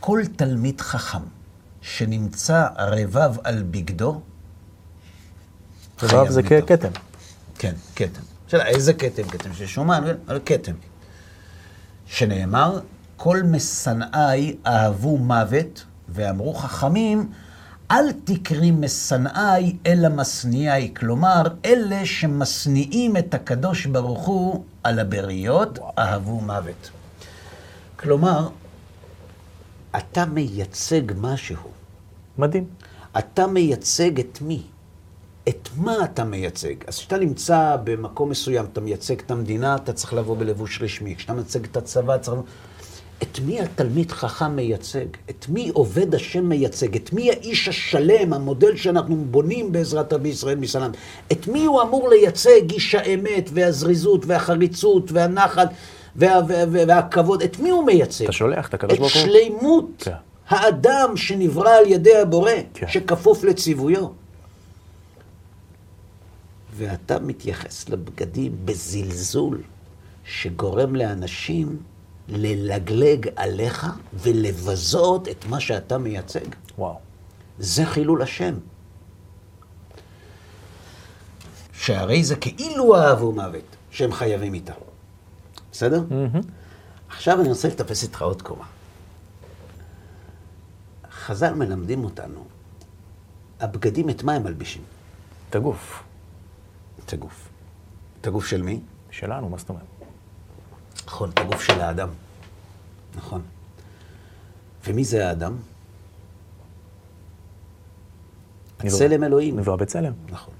[0.00, 1.22] כל תלמיד חכם
[1.82, 4.20] שנמצא רבב על בגדו,
[6.02, 6.42] רבב זה.
[6.42, 6.88] כתם.
[7.58, 8.20] כן, כתם.
[8.46, 9.28] שאלה, איזה כתם?
[9.28, 10.74] כתם של שומן, אבל כתם.
[12.06, 12.80] שנאמר,
[13.16, 17.32] כל משנאי אהבו מוות, ואמרו חכמים,
[17.90, 20.92] אל תקרי משנאי אלא משניאי.
[20.96, 26.90] כלומר, אלה שמשניאים את הקדוש ברוך הוא על הבריות, אהבו מוות.
[27.96, 28.48] כלומר,
[29.96, 31.56] אתה מייצג משהו.
[32.38, 32.64] מדהים.
[33.18, 34.62] אתה מייצג את מי?
[35.48, 36.74] את מה אתה מייצג?
[36.86, 41.16] אז כשאתה נמצא במקום מסוים, אתה מייצג את המדינה, אתה צריך לבוא בלבוש רשמי.
[41.16, 42.40] כשאתה מייצג את הצבא, צריך...
[43.24, 45.06] את מי התלמיד חכם מייצג?
[45.30, 46.96] את מי עובד השם מייצג?
[46.96, 50.90] את מי האיש השלם, המודל שאנחנו בונים בעזרת רבי ישראל מסלם?
[51.32, 52.72] את מי הוא אמור לייצג?
[52.72, 55.68] איש האמת והזריזות והחריצות והנחת
[56.16, 57.42] וה, וה, וה, והכבוד.
[57.42, 58.24] את מי הוא מייצג?
[58.24, 59.22] אתה שולח את הקדוש את ברוך הוא.
[59.22, 60.12] שלימות כן.
[60.48, 62.86] האדם שנברא על ידי הבורא, כן.
[62.88, 64.08] שכפוף לציוויו.
[66.76, 69.60] ואתה מתייחס לבגדים בזלזול,
[70.24, 71.76] שגורם לאנשים
[72.28, 76.46] ללגלג עליך ולבזות את מה שאתה מייצג.
[76.78, 76.98] וואו.
[77.58, 78.54] זה חילול השם.
[81.72, 84.72] שהרי זה כאילו אהבו מוות, שהם חייבים איתה.
[85.72, 86.04] בסדר?
[87.08, 88.64] עכשיו אני רוצה לטפס איתך עוד קומה.
[91.10, 92.44] חז"ל מלמדים אותנו,
[93.60, 94.82] הבגדים, את מה הם מלבישים?
[95.50, 96.02] את הגוף.
[97.04, 97.48] את הגוף.
[98.20, 98.80] את הגוף של מי?
[99.10, 99.84] שלנו, מה זאת אומרת?
[101.06, 102.08] נכון, את הגוף של האדם.
[103.16, 103.42] נכון.
[104.86, 105.56] ומי זה האדם?
[108.86, 109.58] צלם אלוהים.
[109.58, 110.12] נברא בצלם.
[110.30, 110.54] נכון.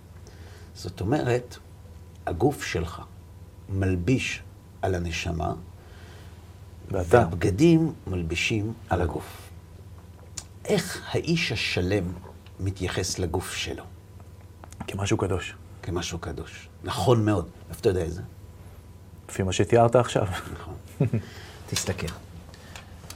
[0.75, 1.57] זאת אומרת,
[2.27, 3.03] הגוף שלך
[3.69, 4.43] מלביש
[4.83, 5.55] על הנשמה,
[6.91, 9.51] ואתה, והבגדים מלבישים על הגוף.
[10.65, 12.05] איך האיש השלם
[12.61, 13.85] מתייחס לגוף שלו?
[14.87, 15.55] כמשהו קדוש.
[15.83, 16.69] כמשהו קדוש.
[16.85, 17.49] נכון מאוד.
[17.69, 18.23] איפה אתה יודע את זה?
[19.29, 20.27] לפי מה שתיארת עכשיו.
[20.53, 20.75] נכון.
[21.67, 22.07] תסתכל.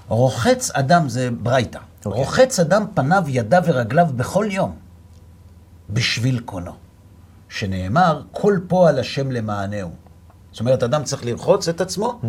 [0.08, 1.78] רוחץ אדם, זה ברייתא.
[2.04, 2.18] אוקיי.
[2.18, 4.76] רוחץ אדם פניו, ידיו ורגליו בכל יום,
[5.90, 6.72] בשביל קונו.
[7.48, 9.90] שנאמר, כל פועל השם למענהו.
[10.52, 12.20] זאת אומרת, אדם צריך לרחוץ את עצמו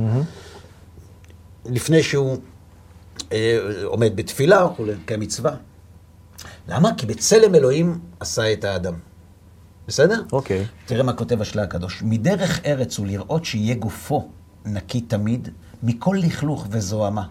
[1.66, 2.38] לפני שהוא
[3.32, 5.52] אה, עומד בתפילה, וכולי, כמצווה.
[6.68, 6.90] למה?
[6.98, 8.94] כי בצלם אלוהים עשה את האדם.
[9.90, 10.24] בסדר?
[10.32, 10.66] אוקיי.
[10.86, 12.04] תראה מה כותב השלה הקדוש.
[12.04, 14.30] מדרך ארץ הוא לראות שיהיה גופו
[14.66, 15.50] נקי תמיד,
[15.84, 17.28] מכל לכלוך וזוהמה.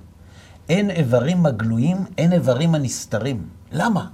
[0.68, 3.48] אין איברים הגלויים, אין איברים הנסתרים.
[3.72, 4.08] למה?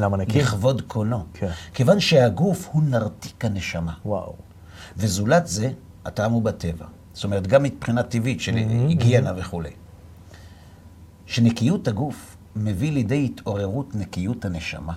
[0.00, 0.38] למה נקי?
[0.40, 1.24] לכבוד קונו.
[1.34, 1.50] כן.
[1.74, 3.92] כיוון שהגוף הוא נרתיק הנשמה.
[4.04, 4.34] וואו.
[4.96, 5.70] וזולת זה,
[6.04, 6.86] הטעם הוא בטבע.
[7.12, 9.70] זאת אומרת, גם מבחינה טבעית של היגיינה וכולי.
[11.26, 14.92] שנקיות הגוף מביא לידי התעוררות נקיות הנשמה.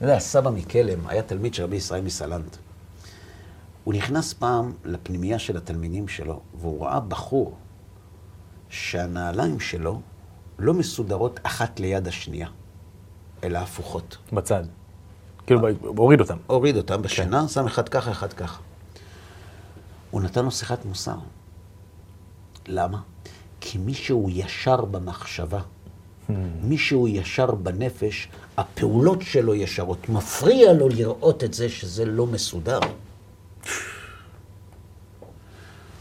[0.00, 2.56] אתה יודע, סבא מקלם היה תלמיד של רבי ישראל מסלנט.
[3.84, 7.56] הוא נכנס פעם לפנימייה של התלמידים שלו, והוא ראה בחור
[8.68, 10.00] שהנעליים שלו
[10.58, 12.48] לא מסודרות אחת ליד השנייה,
[13.44, 14.16] אלא הפוכות.
[14.32, 14.64] בצד.
[15.46, 16.36] כאילו, הוריד אותם.
[16.46, 18.60] הוריד אותם בשינה, שם אחד ככה, אחד ככה.
[20.10, 21.16] הוא נתן לו שיחת מוסר.
[22.66, 23.00] למה?
[23.60, 25.60] כי מי שהוא ישר במחשבה,
[26.62, 28.28] מי שהוא ישר בנפש,
[28.60, 30.08] הפעולות שלו ישרות.
[30.08, 32.78] מפריע לו לראות את זה שזה לא מסודר.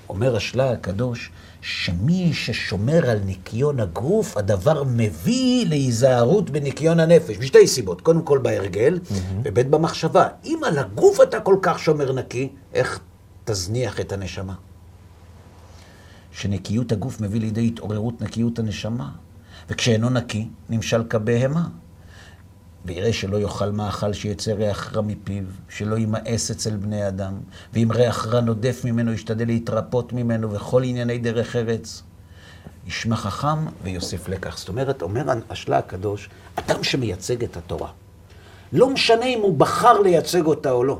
[0.10, 8.02] אומר השלה הקדוש, שמי ששומר על ניקיון הגוף, הדבר מביא להיזהרות בניקיון הנפש, משתי סיבות.
[8.02, 9.00] קודם כל בהרגל,
[9.44, 10.28] וב' במחשבה.
[10.46, 13.00] אם על הגוף אתה כל כך שומר נקי, איך
[13.46, 14.54] תזניח את הנשמה?
[16.32, 19.10] שנקיות הגוף מביא לידי התעוררות נקיות הנשמה,
[19.70, 21.68] וכשאינו נקי, נמשל כבהמה.
[22.86, 27.34] ויראה שלא יאכל מאכל שיצא ריח רע מפיו, שלא יימאס אצל בני אדם,
[27.74, 32.04] ואם ריח רע נודף ממנו, ישתדל להתרפות ממנו, וכל ענייני דרך ארץ.
[32.88, 34.58] ישמע חכם ויוסיף לקח.
[34.58, 37.90] זאת אומרת, אומר השלה הקדוש, אדם שמייצג את התורה,
[38.74, 41.00] לא משנה אם הוא בחר לייצג אותה או לא.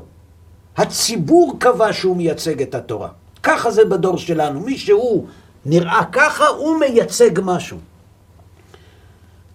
[0.76, 3.08] הציבור קבע שהוא מייצג את התורה.
[3.42, 4.60] ככה זה בדור שלנו.
[4.60, 5.26] מי שהוא
[5.66, 7.78] נראה ככה, הוא מייצג משהו.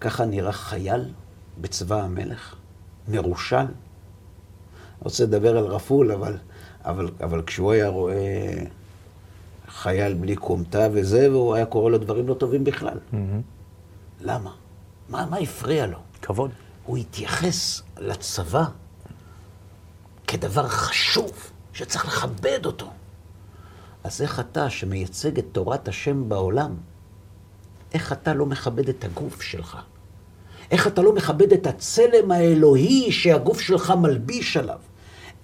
[0.00, 1.04] ככה נראה חייל
[1.60, 2.54] בצבא המלך,
[3.08, 3.66] מרושל.
[5.02, 6.36] רוצה לדבר על רפול, אבל,
[6.84, 8.64] אבל, אבל כשהוא היה רואה
[9.68, 12.98] חייל בלי כומתה וזה, והוא היה קורא לו דברים לא טובים בכלל.
[14.20, 14.50] למה?
[15.08, 15.98] מה, מה הפריע לו?
[16.22, 16.50] כבוד.
[16.84, 18.64] הוא התייחס לצבא
[20.26, 21.32] כדבר חשוב,
[21.72, 22.90] שצריך לכבד אותו.
[24.04, 26.74] אז איך אתה, שמייצג את תורת השם בעולם,
[27.94, 29.78] איך אתה לא מכבד את הגוף שלך?
[30.70, 34.78] איך אתה לא מכבד את הצלם האלוהי שהגוף שלך מלביש עליו?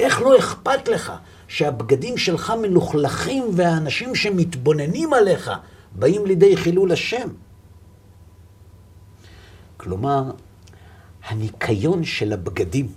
[0.01, 1.13] איך לא אכפת לך
[1.49, 5.51] שהבגדים שלך מלוכלכים והאנשים שמתבוננים עליך
[5.93, 7.29] באים לידי חילול השם?
[9.77, 10.31] כלומר,
[11.29, 12.89] הניקיון של הבגדים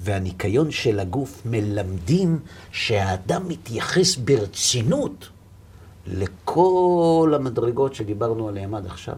[0.00, 2.38] והניקיון של הגוף מלמדים
[2.72, 5.28] שהאדם מתייחס ברצינות
[6.06, 9.16] לכל המדרגות שדיברנו עליהן עד עכשיו.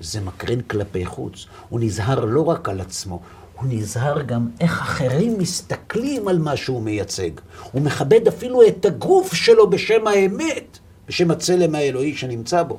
[0.00, 1.46] זה מקרין כלפי חוץ.
[1.68, 3.20] הוא נזהר לא רק על עצמו,
[3.54, 7.30] הוא נזהר גם איך אחרים מסתכלים על מה שהוא מייצג.
[7.72, 10.78] הוא מכבד אפילו את הגוף שלו בשם האמת,
[11.08, 12.78] בשם הצלם האלוהי שנמצא בו.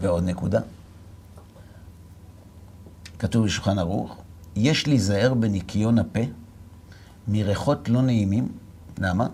[0.00, 0.60] ועוד נקודה.
[3.18, 4.16] כתוב בשולחן ערוך,
[4.56, 6.20] יש להיזהר בניקיון הפה
[7.28, 8.48] מריחות לא נעימים.
[8.98, 9.26] למה?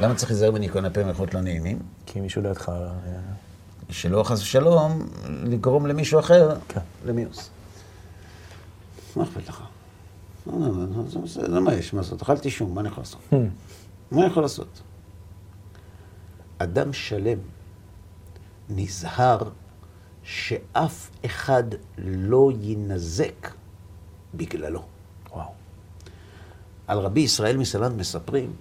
[0.00, 1.78] למה צריך להיזהר בניקיון הפה מריחות לא נעימים?
[2.06, 2.72] כי מישהו לידך...
[3.90, 6.80] שלא חס ושלום לגרום למישהו אחר כן.
[7.04, 7.50] למיוס.
[9.16, 9.62] מה אכפת לך?
[10.46, 11.92] לא, לא, לא, זה מה יש?
[11.94, 12.22] מה לעשות?
[12.22, 13.20] אכלתי שום, מה אני יכול לעשות?
[14.10, 14.82] מה אני יכול לעשות?
[16.58, 17.38] אדם שלם
[18.68, 19.38] נזהר
[20.22, 21.64] שאף אחד
[21.98, 23.50] לא יינזק
[24.34, 24.82] בגללו.
[25.32, 25.48] וואו.
[26.86, 28.52] על רבי ישראל מסלנט מספרים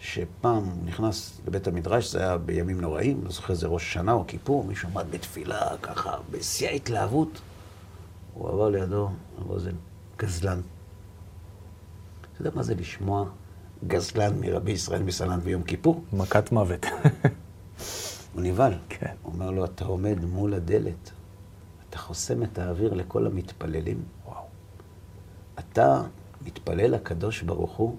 [0.00, 4.64] שפעם נכנס לבית המדרש, זה היה בימים נוראים, לא זוכר איזה ראש שנה או כיפור,
[4.64, 7.40] מישהו עמד בתפילה, ככה, בשיא ההתלהבות.
[8.34, 9.70] הוא עבר לידו, אמר זה
[10.18, 10.60] גזלן.
[12.20, 13.24] אתה יודע מה זה לשמוע
[13.86, 16.04] גזלן מרבי ישראל מסלנט ביום כיפור?
[16.12, 16.86] מכת מוות.
[18.34, 18.74] הוא נבהל.
[18.88, 19.14] כן.
[19.22, 21.10] הוא אומר לו, אתה עומד מול הדלת,
[21.88, 24.02] אתה חוסם את האוויר לכל המתפללים.
[24.26, 24.44] וואו.
[25.58, 26.02] אתה
[26.46, 27.96] מתפלל לקדוש ברוך הוא,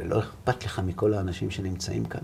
[0.00, 2.20] ולא אכפת לך מכל האנשים שנמצאים כאן.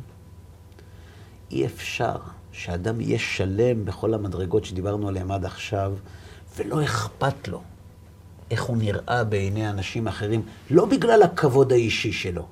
[1.51, 2.17] אי אפשר
[2.53, 5.93] שאדם יהיה שלם בכל המדרגות שדיברנו עליהן עד עכשיו,
[6.57, 7.63] ולא אכפת לו
[8.51, 12.47] איך הוא נראה בעיני אנשים אחרים, לא בגלל הכבוד האישי שלו,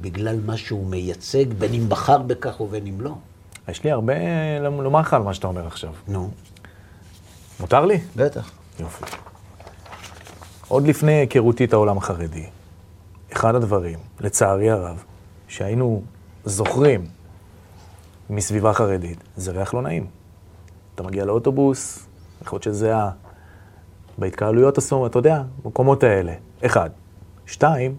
[0.00, 3.14] בגלל מה שהוא מייצג, בין אם בחר בכך ובין אם לא.
[3.68, 4.14] יש לי הרבה
[4.60, 5.92] לומר לך על מה שאתה אומר עכשיו.
[6.08, 6.30] נו,
[7.60, 8.00] מותר לי?
[8.16, 8.50] בטח.
[8.80, 9.04] יופי.
[10.68, 12.46] עוד לפני היכרותי את העולם החרדי,
[13.36, 15.04] אחד הדברים, לצערי הרב,
[15.48, 16.02] שהיינו
[16.44, 17.06] זוכרים
[18.30, 20.06] מסביבה חרדית, זה ריח לא נעים.
[20.94, 22.06] אתה מגיע לאוטובוס,
[22.42, 23.10] יכול להיות שזה ה...
[24.18, 26.34] בהתקהלויות אסור, אתה יודע, במקומות האלה.
[26.66, 26.90] אחד.
[27.46, 27.96] שתיים,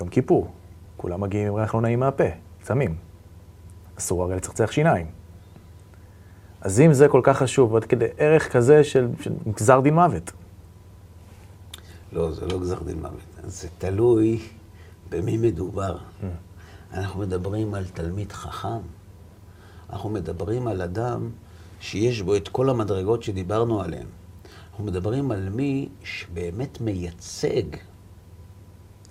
[0.00, 0.50] יום כיפור.
[0.96, 2.28] כולם מגיעים עם ריח לא נעים מהפה,
[2.62, 2.96] צמים.
[3.98, 5.06] אסור הרי לצחצח שיניים.
[6.60, 10.32] אז אם זה כל כך חשוב, עד כדי ערך כזה של, של גזר דין מוות.
[12.12, 13.20] לא, זה לא גזר דין מוות.
[13.44, 14.40] זה תלוי
[15.08, 15.96] במי מדובר.
[16.94, 18.80] אנחנו מדברים על תלמיד חכם.
[19.90, 21.30] אנחנו מדברים על אדם
[21.80, 24.06] שיש בו את כל המדרגות שדיברנו עליהן.
[24.70, 27.62] אנחנו מדברים על מי שבאמת מייצג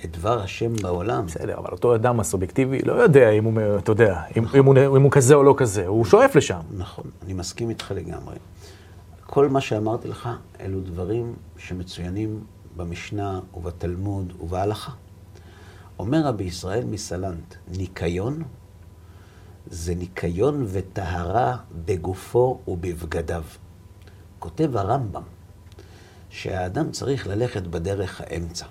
[0.05, 1.25] את דבר השם בעולם.
[1.25, 5.01] בסדר, אבל אותו אדם הסובייקטיבי לא יודע אם הוא, אתה יודע, אם, אם, הוא, אם
[5.01, 6.59] הוא כזה או לא כזה, הוא שואף לשם.
[6.77, 8.35] נכון, אני מסכים איתך לגמרי.
[9.25, 10.29] כל מה שאמרתי לך,
[10.59, 12.43] אלו דברים שמצוינים
[12.77, 14.91] במשנה ובתלמוד ובהלכה.
[16.03, 18.43] אומר רבי ישראל מסלנט, ניקיון
[19.67, 23.43] זה ניקיון וטהרה בגופו ובבגדיו.
[24.39, 25.21] כותב הרמב"ם
[26.29, 28.65] שהאדם צריך ללכת בדרך האמצע.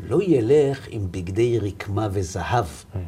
[0.00, 2.98] לא ילך עם בגדי רקמה וזהב, mm-hmm.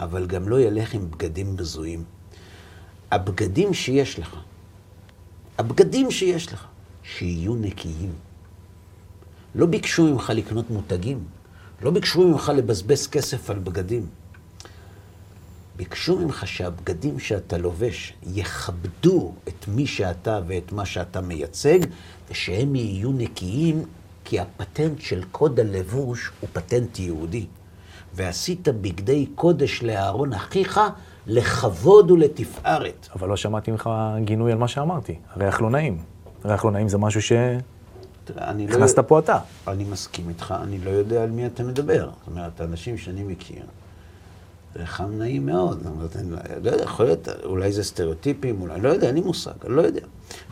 [0.00, 2.04] אבל גם לא ילך עם בגדים בזויים.
[3.10, 4.36] הבגדים שיש לך,
[5.58, 6.66] הבגדים שיש לך,
[7.02, 8.12] שיהיו נקיים.
[9.54, 11.24] לא ביקשו ממך לקנות מותגים,
[11.82, 14.06] לא ביקשו ממך לבזבז כסף על בגדים.
[15.76, 21.78] ביקשו ממך שהבגדים שאתה לובש יכבדו את מי שאתה ואת מה שאתה מייצג,
[22.30, 23.84] ושהם יהיו נקיים,
[24.24, 27.46] כי הפטנט של קוד הלבוש הוא פטנט יהודי.
[28.14, 30.80] ועשית בגדי קודש לאהרון אחיך
[31.26, 33.08] לכבוד ולתפארת.
[33.14, 33.90] אבל לא שמעתי ממך
[34.24, 35.14] גינוי על מה שאמרתי.
[35.36, 35.98] ריח לא נעים.
[36.44, 37.58] ריח לא נעים זה משהו תראה,
[38.38, 38.72] אני לא...
[38.72, 39.38] שהכנסת פה אתה.
[39.68, 42.04] אני מסכים איתך, אני לא יודע על מי אתה מדבר.
[42.04, 43.62] זאת אומרת, האנשים שאני מכיר,
[44.76, 45.78] ריחם נעים מאוד.
[45.82, 46.30] זאת אומרת, אני
[46.64, 49.82] לא יודע, יכול להיות, אולי זה סטריאוטיפים, אולי, לא יודע, אין לי מושג, אני לא
[49.82, 50.00] יודע.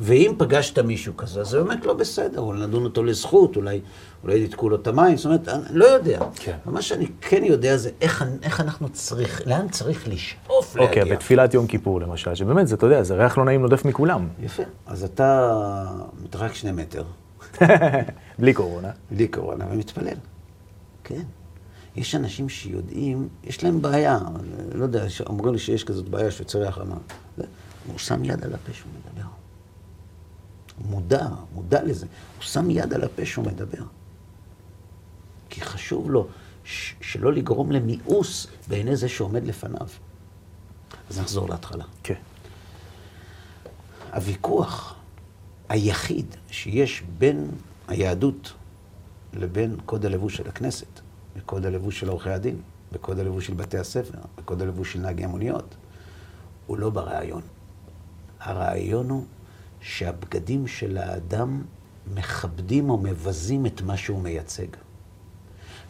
[0.00, 3.80] ואם פגשת מישהו כזה, זה באמת לא בסדר, אולי נדון אותו לזכות, אולי,
[4.24, 6.20] אולי ניתקו לו את המים, זאת אומרת, אני לא יודע.
[6.34, 6.56] כן.
[6.64, 11.02] מה שאני כן יודע זה איך, איך אנחנו צריך, לאן צריך לשאוף להגיע.
[11.02, 14.28] אוקיי, בתפילת יום כיפור למשל, שבאמת, זה, אתה יודע, זה ריח לא נעים נודף מכולם.
[14.42, 14.62] יפה.
[14.86, 15.52] אז אתה
[16.24, 17.02] מתרחק שני מטר,
[18.38, 18.90] בלי קורונה.
[19.11, 20.16] בלי קורונה, ומתפלל.
[21.05, 21.22] כן.
[21.96, 24.18] יש אנשים שיודעים, יש להם בעיה,
[24.74, 26.96] לא יודע, אומרים לי שיש כזאת בעיה שיוצא ריח רמה.
[27.86, 29.28] הוא שם יד על הפה שהוא מדבר.
[30.78, 32.07] הוא מודע, מודע לזה.
[32.36, 33.82] הוא שם יד על הפה שהוא מדבר.
[35.49, 36.26] כי חשוב לו
[36.64, 39.86] ש- שלא לגרום למיאוס בעיני זה שעומד לפניו.
[41.11, 41.84] אז נחזור להתחלה.
[42.03, 42.14] כן.
[44.14, 44.94] הוויכוח
[45.68, 47.50] היחיד שיש בין
[47.88, 48.52] היהדות
[49.32, 51.00] לבין קוד הלבוש של הכנסת,
[51.36, 52.60] וקוד הלבוש של עורכי הדין,
[52.92, 55.74] וקוד הלבוש של בתי הספר, וקוד הלבוש של נהגי המוניות,
[56.66, 57.42] הוא לא ברעיון.
[58.40, 59.24] הרעיון הוא
[59.80, 61.62] שהבגדים של האדם
[62.14, 64.66] מכבדים או מבזים את מה שהוא מייצג.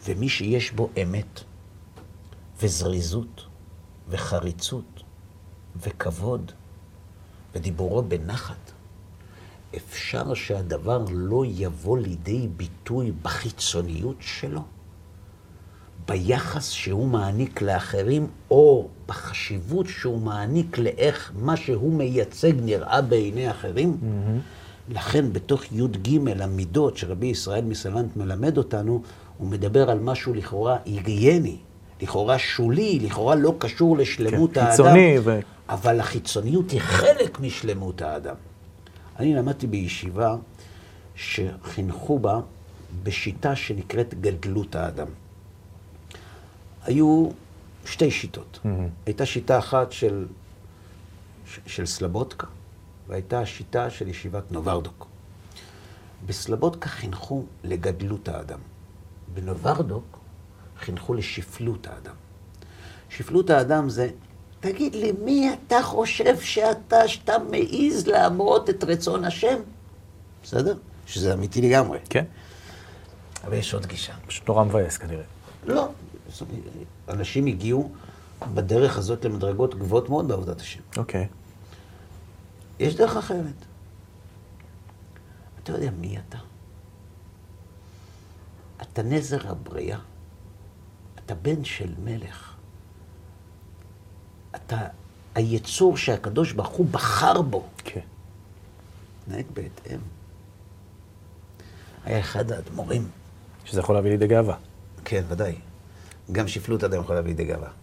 [0.05, 1.39] ומי שיש בו אמת,
[2.61, 3.45] וזריזות,
[4.09, 5.03] וחריצות,
[5.81, 6.51] וכבוד,
[7.53, 8.68] ודיבורו בנחת,
[9.77, 14.61] אפשר שהדבר לא יבוא לידי ביטוי בחיצוניות שלו,
[16.07, 23.97] ביחס שהוא מעניק לאחרים, או בחשיבות שהוא מעניק לאיך מה שהוא מייצג נראה בעיני אחרים.
[24.01, 24.93] Mm-hmm.
[24.93, 29.01] לכן בתוך י"ג המידות שרבי ישראל מסלנט מלמד אותנו,
[29.37, 31.57] הוא מדבר על משהו לכאורה היגייני,
[32.01, 34.71] לכאורה שולי, לכאורה לא קשור לשלמות כן, האדם.
[34.71, 35.39] חיצוני ו-
[35.69, 38.35] אבל החיצוניות היא חלק משלמות האדם.
[39.19, 40.35] אני למדתי בישיבה
[41.15, 42.39] שחינכו בה
[43.03, 45.07] בשיטה שנקראת גדלות האדם.
[46.83, 47.29] היו
[47.85, 48.59] שתי שיטות.
[48.63, 48.67] Mm-hmm.
[49.05, 50.27] הייתה שיטה אחת של,
[51.65, 52.47] של סלבודקה,
[53.07, 55.07] והייתה השיטה של ישיבת נוברדוק.
[56.25, 58.59] בסלבודקה חינכו לגדלות האדם.
[59.33, 60.19] בנוברדוק
[60.79, 62.15] חינכו לשפלות האדם.
[63.09, 64.09] שפלות האדם זה,
[64.59, 69.55] תגיד לי, מי אתה חושב שאתה, שאתה מעז להמרות את רצון השם?
[70.43, 70.77] בסדר?
[71.05, 71.99] שזה אמיתי לגמרי.
[72.09, 72.25] כן?
[73.43, 74.13] אבל יש עוד גישה.
[74.27, 75.23] פשוט נורא מבאס כנראה.
[75.65, 75.87] לא.
[77.09, 77.91] אנשים הגיעו
[78.53, 80.79] בדרך הזאת למדרגות גבוהות מאוד בעבודת השם.
[80.97, 81.27] אוקיי.
[82.79, 83.65] יש דרך אחרת.
[85.63, 86.37] אתה יודע מי אתה?
[88.81, 89.99] אתה נזר הבריאה.
[91.25, 92.48] אתה בן של מלך.
[94.69, 94.77] אתה
[95.35, 97.63] היצור שהקדוש ברוך הוא בחר בו.
[97.77, 97.99] כן.
[99.27, 99.99] נהג בהתאם.
[102.05, 103.07] היה אחד האדמו"רים,
[103.65, 104.55] שזה יכול להביא לידי גאווה.
[105.05, 105.55] כן, ודאי.
[106.31, 107.67] גם שפלות אדם יכולה להביא לידי גאווה.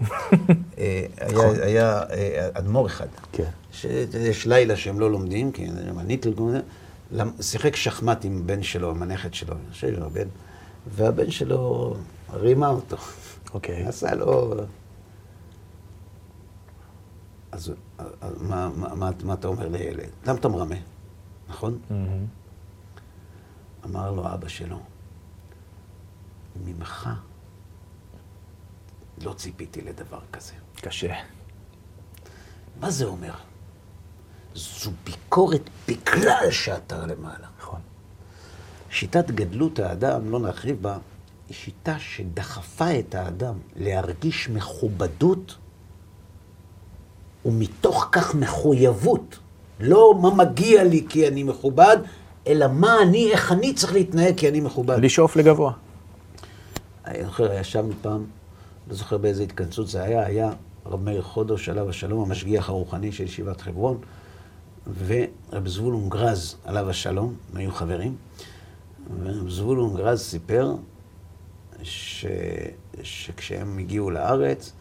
[0.78, 3.50] אה, היה- היה אה, אדמו"ר אחד, כן.
[3.72, 5.66] שיש לילה שהם לא לומדים, כי
[6.46, 6.58] מיני,
[7.12, 10.28] למ- שיחק שחמט עם בן שלו, עם הנכד שלו, אני חושב הבן,
[10.94, 11.96] והבן שלו
[12.32, 12.96] רימה אותו.
[13.54, 13.86] אוקיי.
[13.86, 14.54] עשה לו...
[17.56, 20.10] אז אז מה, מה, מה, מה אתה אומר לילד?
[20.26, 20.74] למה אתה מרמה?
[21.48, 21.78] נכון?
[21.90, 22.26] מהמם.
[23.84, 24.80] אמר לו אבא שלו,
[26.64, 27.10] ממך
[29.22, 30.52] לא ציפיתי לדבר כזה.
[30.80, 31.14] קשה.
[32.80, 33.34] מה זה אומר?
[34.54, 37.48] זו ביקורת בגלל שאתה למעלה.
[37.58, 37.80] נכון.
[38.90, 40.98] שיטת גדלות האדם, לא נרחיב בה,
[41.48, 45.58] היא שיטה שדחפה את האדם להרגיש מכובדות
[47.46, 49.38] ומתוך כך מחויבות.
[49.80, 51.96] לא מה מגיע לי כי אני מכובד,
[52.46, 54.98] אלא מה אני, איך אני צריך להתנהג כי אני מכובד.
[54.98, 55.72] לשאוף לגבוה.
[57.06, 58.24] אני זוכר, ישבנו פעם,
[58.88, 60.50] לא זוכר באיזה התכנסות זה היה, היה
[60.86, 63.98] רב מאיר חודש, עליו השלום, המשגיח הרוחני של ישיבת חברון,
[65.06, 68.16] ורב זבולון גרז, עליו השלום, הם היו חברים,
[69.22, 70.74] ורב זבולון גרז סיפר
[71.82, 72.26] ש...
[73.02, 74.72] שכשהם הגיעו לארץ,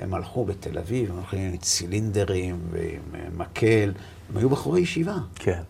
[0.00, 3.92] הם הלכו בתל אביב, הם הלכו עם צילינדרים ועם אה, מקל,
[4.30, 5.16] הם היו בחורי ישיבה.
[5.34, 5.62] כן.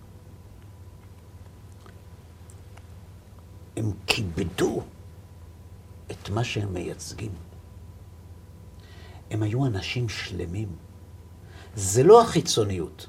[3.77, 4.83] הם כיבדו
[6.11, 7.31] את מה שהם מייצגים.
[9.31, 10.69] הם היו אנשים שלמים.
[11.77, 13.07] זה לא החיצוניות,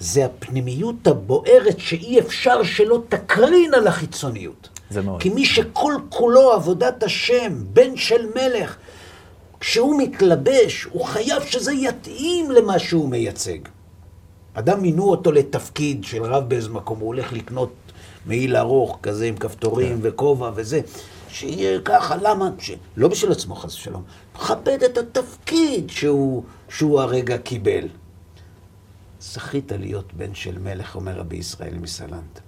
[0.00, 4.68] זה הפנימיות הבוערת שאי אפשר שלא תקרין על החיצוניות.
[4.90, 5.22] זה מאוד.
[5.22, 8.76] כי מי שכל כולו עבודת השם, בן של מלך,
[9.60, 13.58] כשהוא מתלבש, הוא חייב שזה יתאים למה שהוא מייצג.
[14.54, 17.72] אדם מינו אותו לתפקיד של רב באיזה מקום, הוא הולך לקנות
[18.26, 20.80] מעיל ארוך כזה עם כפתורים וכובע וזה.
[21.28, 22.50] שיהיה ככה, למה?
[22.58, 22.70] ש...
[22.96, 24.02] לא בשביל עצמו, חס ושלום.
[24.34, 27.88] מכבד את התפקיד שהוא, שהוא הרגע קיבל.
[29.20, 32.40] זכית להיות בן של מלך, אומר רבי ישראל מסלנט.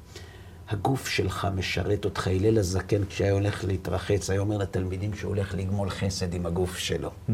[0.71, 2.27] הגוף שלך משרת אותך.
[2.27, 7.09] הלל הזקן, כשהיה הולך להתרחץ, היה אומר לתלמידים שהוא הולך לגמול חסד עם הגוף שלו.
[7.09, 7.33] Mm-hmm.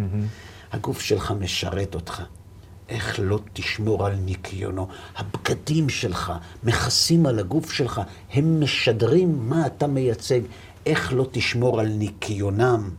[0.73, 2.23] הגוף שלך משרת אותך.
[2.89, 4.89] איך לא תשמור על ניקיונו?
[5.17, 6.33] הבגדים שלך
[6.65, 8.01] מכסים על הגוף שלך,
[8.33, 10.41] הם משדרים מה אתה מייצג.
[10.87, 12.91] איך לא תשמור על ניקיונם?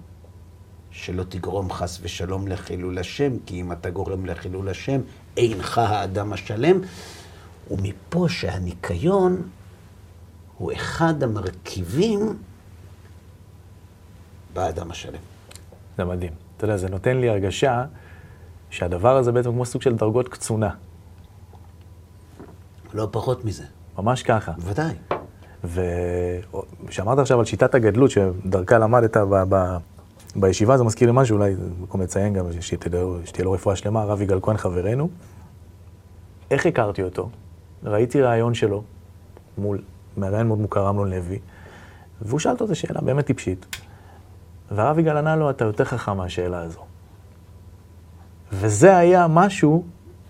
[0.91, 5.01] שלא תגרום חס ושלום לחילול השם, כי אם אתה גורם לחילול השם,
[5.37, 6.79] אינך האדם השלם.
[7.71, 9.41] ומפה שהניקיון
[10.57, 12.37] הוא אחד המרכיבים
[14.53, 15.19] באדם השלם.
[15.97, 16.33] זה מדהים.
[16.57, 17.85] אתה יודע, זה נותן לי הרגשה
[18.69, 20.69] שהדבר הזה בעצם כמו סוג של דרגות קצונה.
[22.93, 23.63] לא פחות מזה.
[23.97, 24.51] ממש ככה.
[24.51, 24.93] בוודאי.
[25.63, 29.77] וכשאמרת עכשיו על שיטת הגדלות, שדרכה למדת ב- ב-
[30.35, 34.39] בישיבה, זה מזכיר לי משהו, אולי במקום לציין גם שתהיה לו רפואה שלמה, הרב יגאל
[34.41, 35.09] כהן חברנו.
[36.51, 37.29] איך הכרתי אותו?
[37.83, 38.83] ראיתי ראיון שלו
[39.57, 39.81] מול
[40.17, 41.39] מראיין מאוד מוכר, אמנון לוי,
[42.21, 43.65] והוא שאל אותו את השאלה באמת טיפשית.
[44.71, 46.79] והרב יגאל ענה לו, אתה יותר חכם מהשאלה הזו.
[48.51, 49.83] וזה היה משהו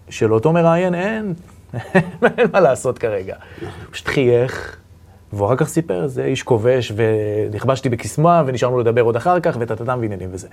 [0.09, 1.33] שלאותו מראיין אין,
[2.37, 3.35] אין מה לעשות כרגע.
[3.61, 4.77] הוא פשוט חייך,
[5.33, 9.97] והוא אחר כך סיפר, זה איש כובש, ונכבשתי בקסמה, ונשארנו לדבר עוד אחר כך, וטטטם
[10.01, 10.47] ועניינים וזה.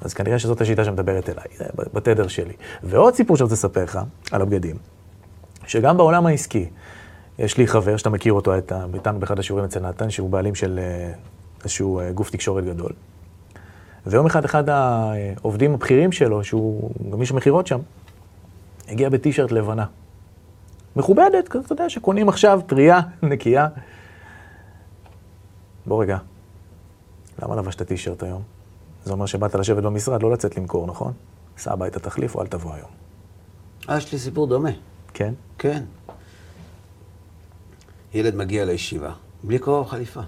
[0.00, 2.52] אז כנראה שזאת השיטה שמדברת אליי, בתדר שלי.
[2.82, 3.98] ועוד סיפור שאני רוצה לספר לך,
[4.32, 4.76] על הבגדים,
[5.66, 6.68] שגם בעולם העסקי,
[7.38, 8.54] יש לי חבר שאתה מכיר אותו,
[8.94, 11.12] איתנו באחד השיעורים אצל נתן, שהוא בעלים של אה,
[11.64, 12.92] איזשהו אה, גוף תקשורת גדול.
[14.06, 17.80] ויום אחד, אחד העובדים הבכירים שלו, שהוא גם איש מכירות שם,
[18.88, 19.84] הגיע בטישרט לבנה.
[20.96, 23.68] מכובדת, כזה, אתה יודע, שקונים עכשיו טריה, נקייה.
[25.86, 26.18] בוא רגע,
[27.42, 28.42] למה לבשת טישרט היום?
[29.04, 31.12] זה אומר שבאת לשבת במשרד, לא לצאת למכור, נכון?
[31.58, 32.88] סע הביתה, תחליף, או אל תבוא היום.
[33.88, 34.70] אה, יש לי סיפור דומה.
[35.14, 35.34] כן?
[35.58, 35.82] כן.
[38.14, 40.20] ילד מגיע לישיבה, בלי כובע וחליפה.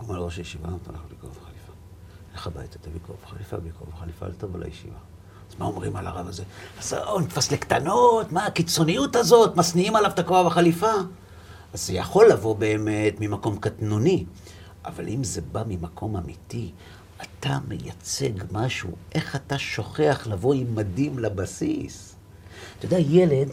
[0.00, 1.72] אומר לראש הישיבה, אתה הולך בלי כובע וחליפה.
[2.34, 4.96] לך הביתה, תביא כובע וחליפה, בלי כובע וחליפה, אל תבוא לישיבה.
[5.50, 6.42] אז מה אומרים על הרב הזה?
[6.78, 9.56] אז הוא נתפס לקטנות, מה הקיצוניות הזאת?
[9.56, 10.92] משניאים עליו את הכובע וחליפה?
[11.72, 14.24] אז זה יכול לבוא באמת ממקום קטנוני,
[14.84, 16.72] אבל אם זה בא ממקום אמיתי,
[17.22, 22.15] אתה מייצג משהו, איך אתה שוכח לבוא עם מדים לבסיס?
[22.78, 23.48] אתה יודע, ילד,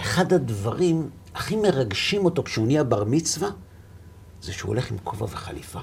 [0.00, 3.48] אחד הדברים הכי מרגשים אותו כשהוא נהיה בר מצווה,
[4.42, 5.80] זה שהוא הולך עם כובע וחליפה.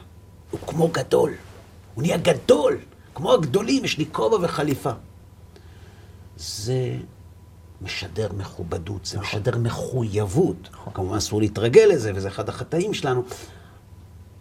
[0.51, 1.33] הוא כמו גדול.
[1.95, 2.77] הוא נהיה גדול.
[3.15, 4.91] כמו הגדולים, יש לי כובע וחליפה.
[6.37, 6.97] זה
[7.81, 9.39] משדר מכובדות, זה נכון.
[9.39, 10.69] משדר מחויבות.
[10.71, 10.93] נכון.
[10.93, 13.23] כמובן אסור להתרגל לזה, וזה אחד החטאים שלנו.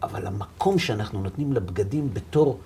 [0.03, 2.59] אבל המקום שאנחנו נותנים לבגדים בתור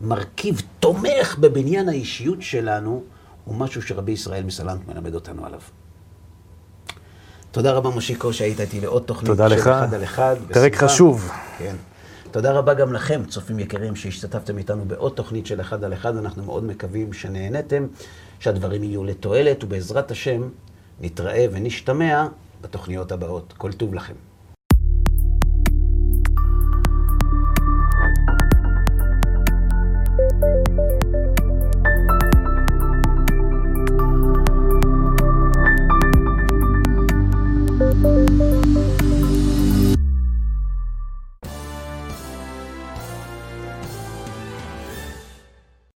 [0.00, 3.02] מרכיב תומך בבניין האישיות שלנו,
[3.50, 5.60] הוא משהו שרבי ישראל מסלנט מלמד אותנו עליו.
[7.50, 9.66] תודה רבה, מושיקו, שהיית איתי לעוד תוכנית של לך.
[9.66, 10.36] אחד על אחד.
[10.52, 10.88] פרק בשמחה.
[10.88, 11.30] חשוב.
[11.58, 11.76] כן.
[12.30, 16.16] תודה רבה גם לכם, צופים יקרים, שהשתתפתם איתנו בעוד תוכנית של אחד על אחד.
[16.16, 17.86] אנחנו מאוד מקווים שנהנתם,
[18.40, 20.48] שהדברים יהיו לתועלת, ובעזרת השם
[21.00, 22.26] נתראה ונשתמע
[22.60, 23.54] בתוכניות הבאות.
[23.56, 24.14] כל טוב לכם.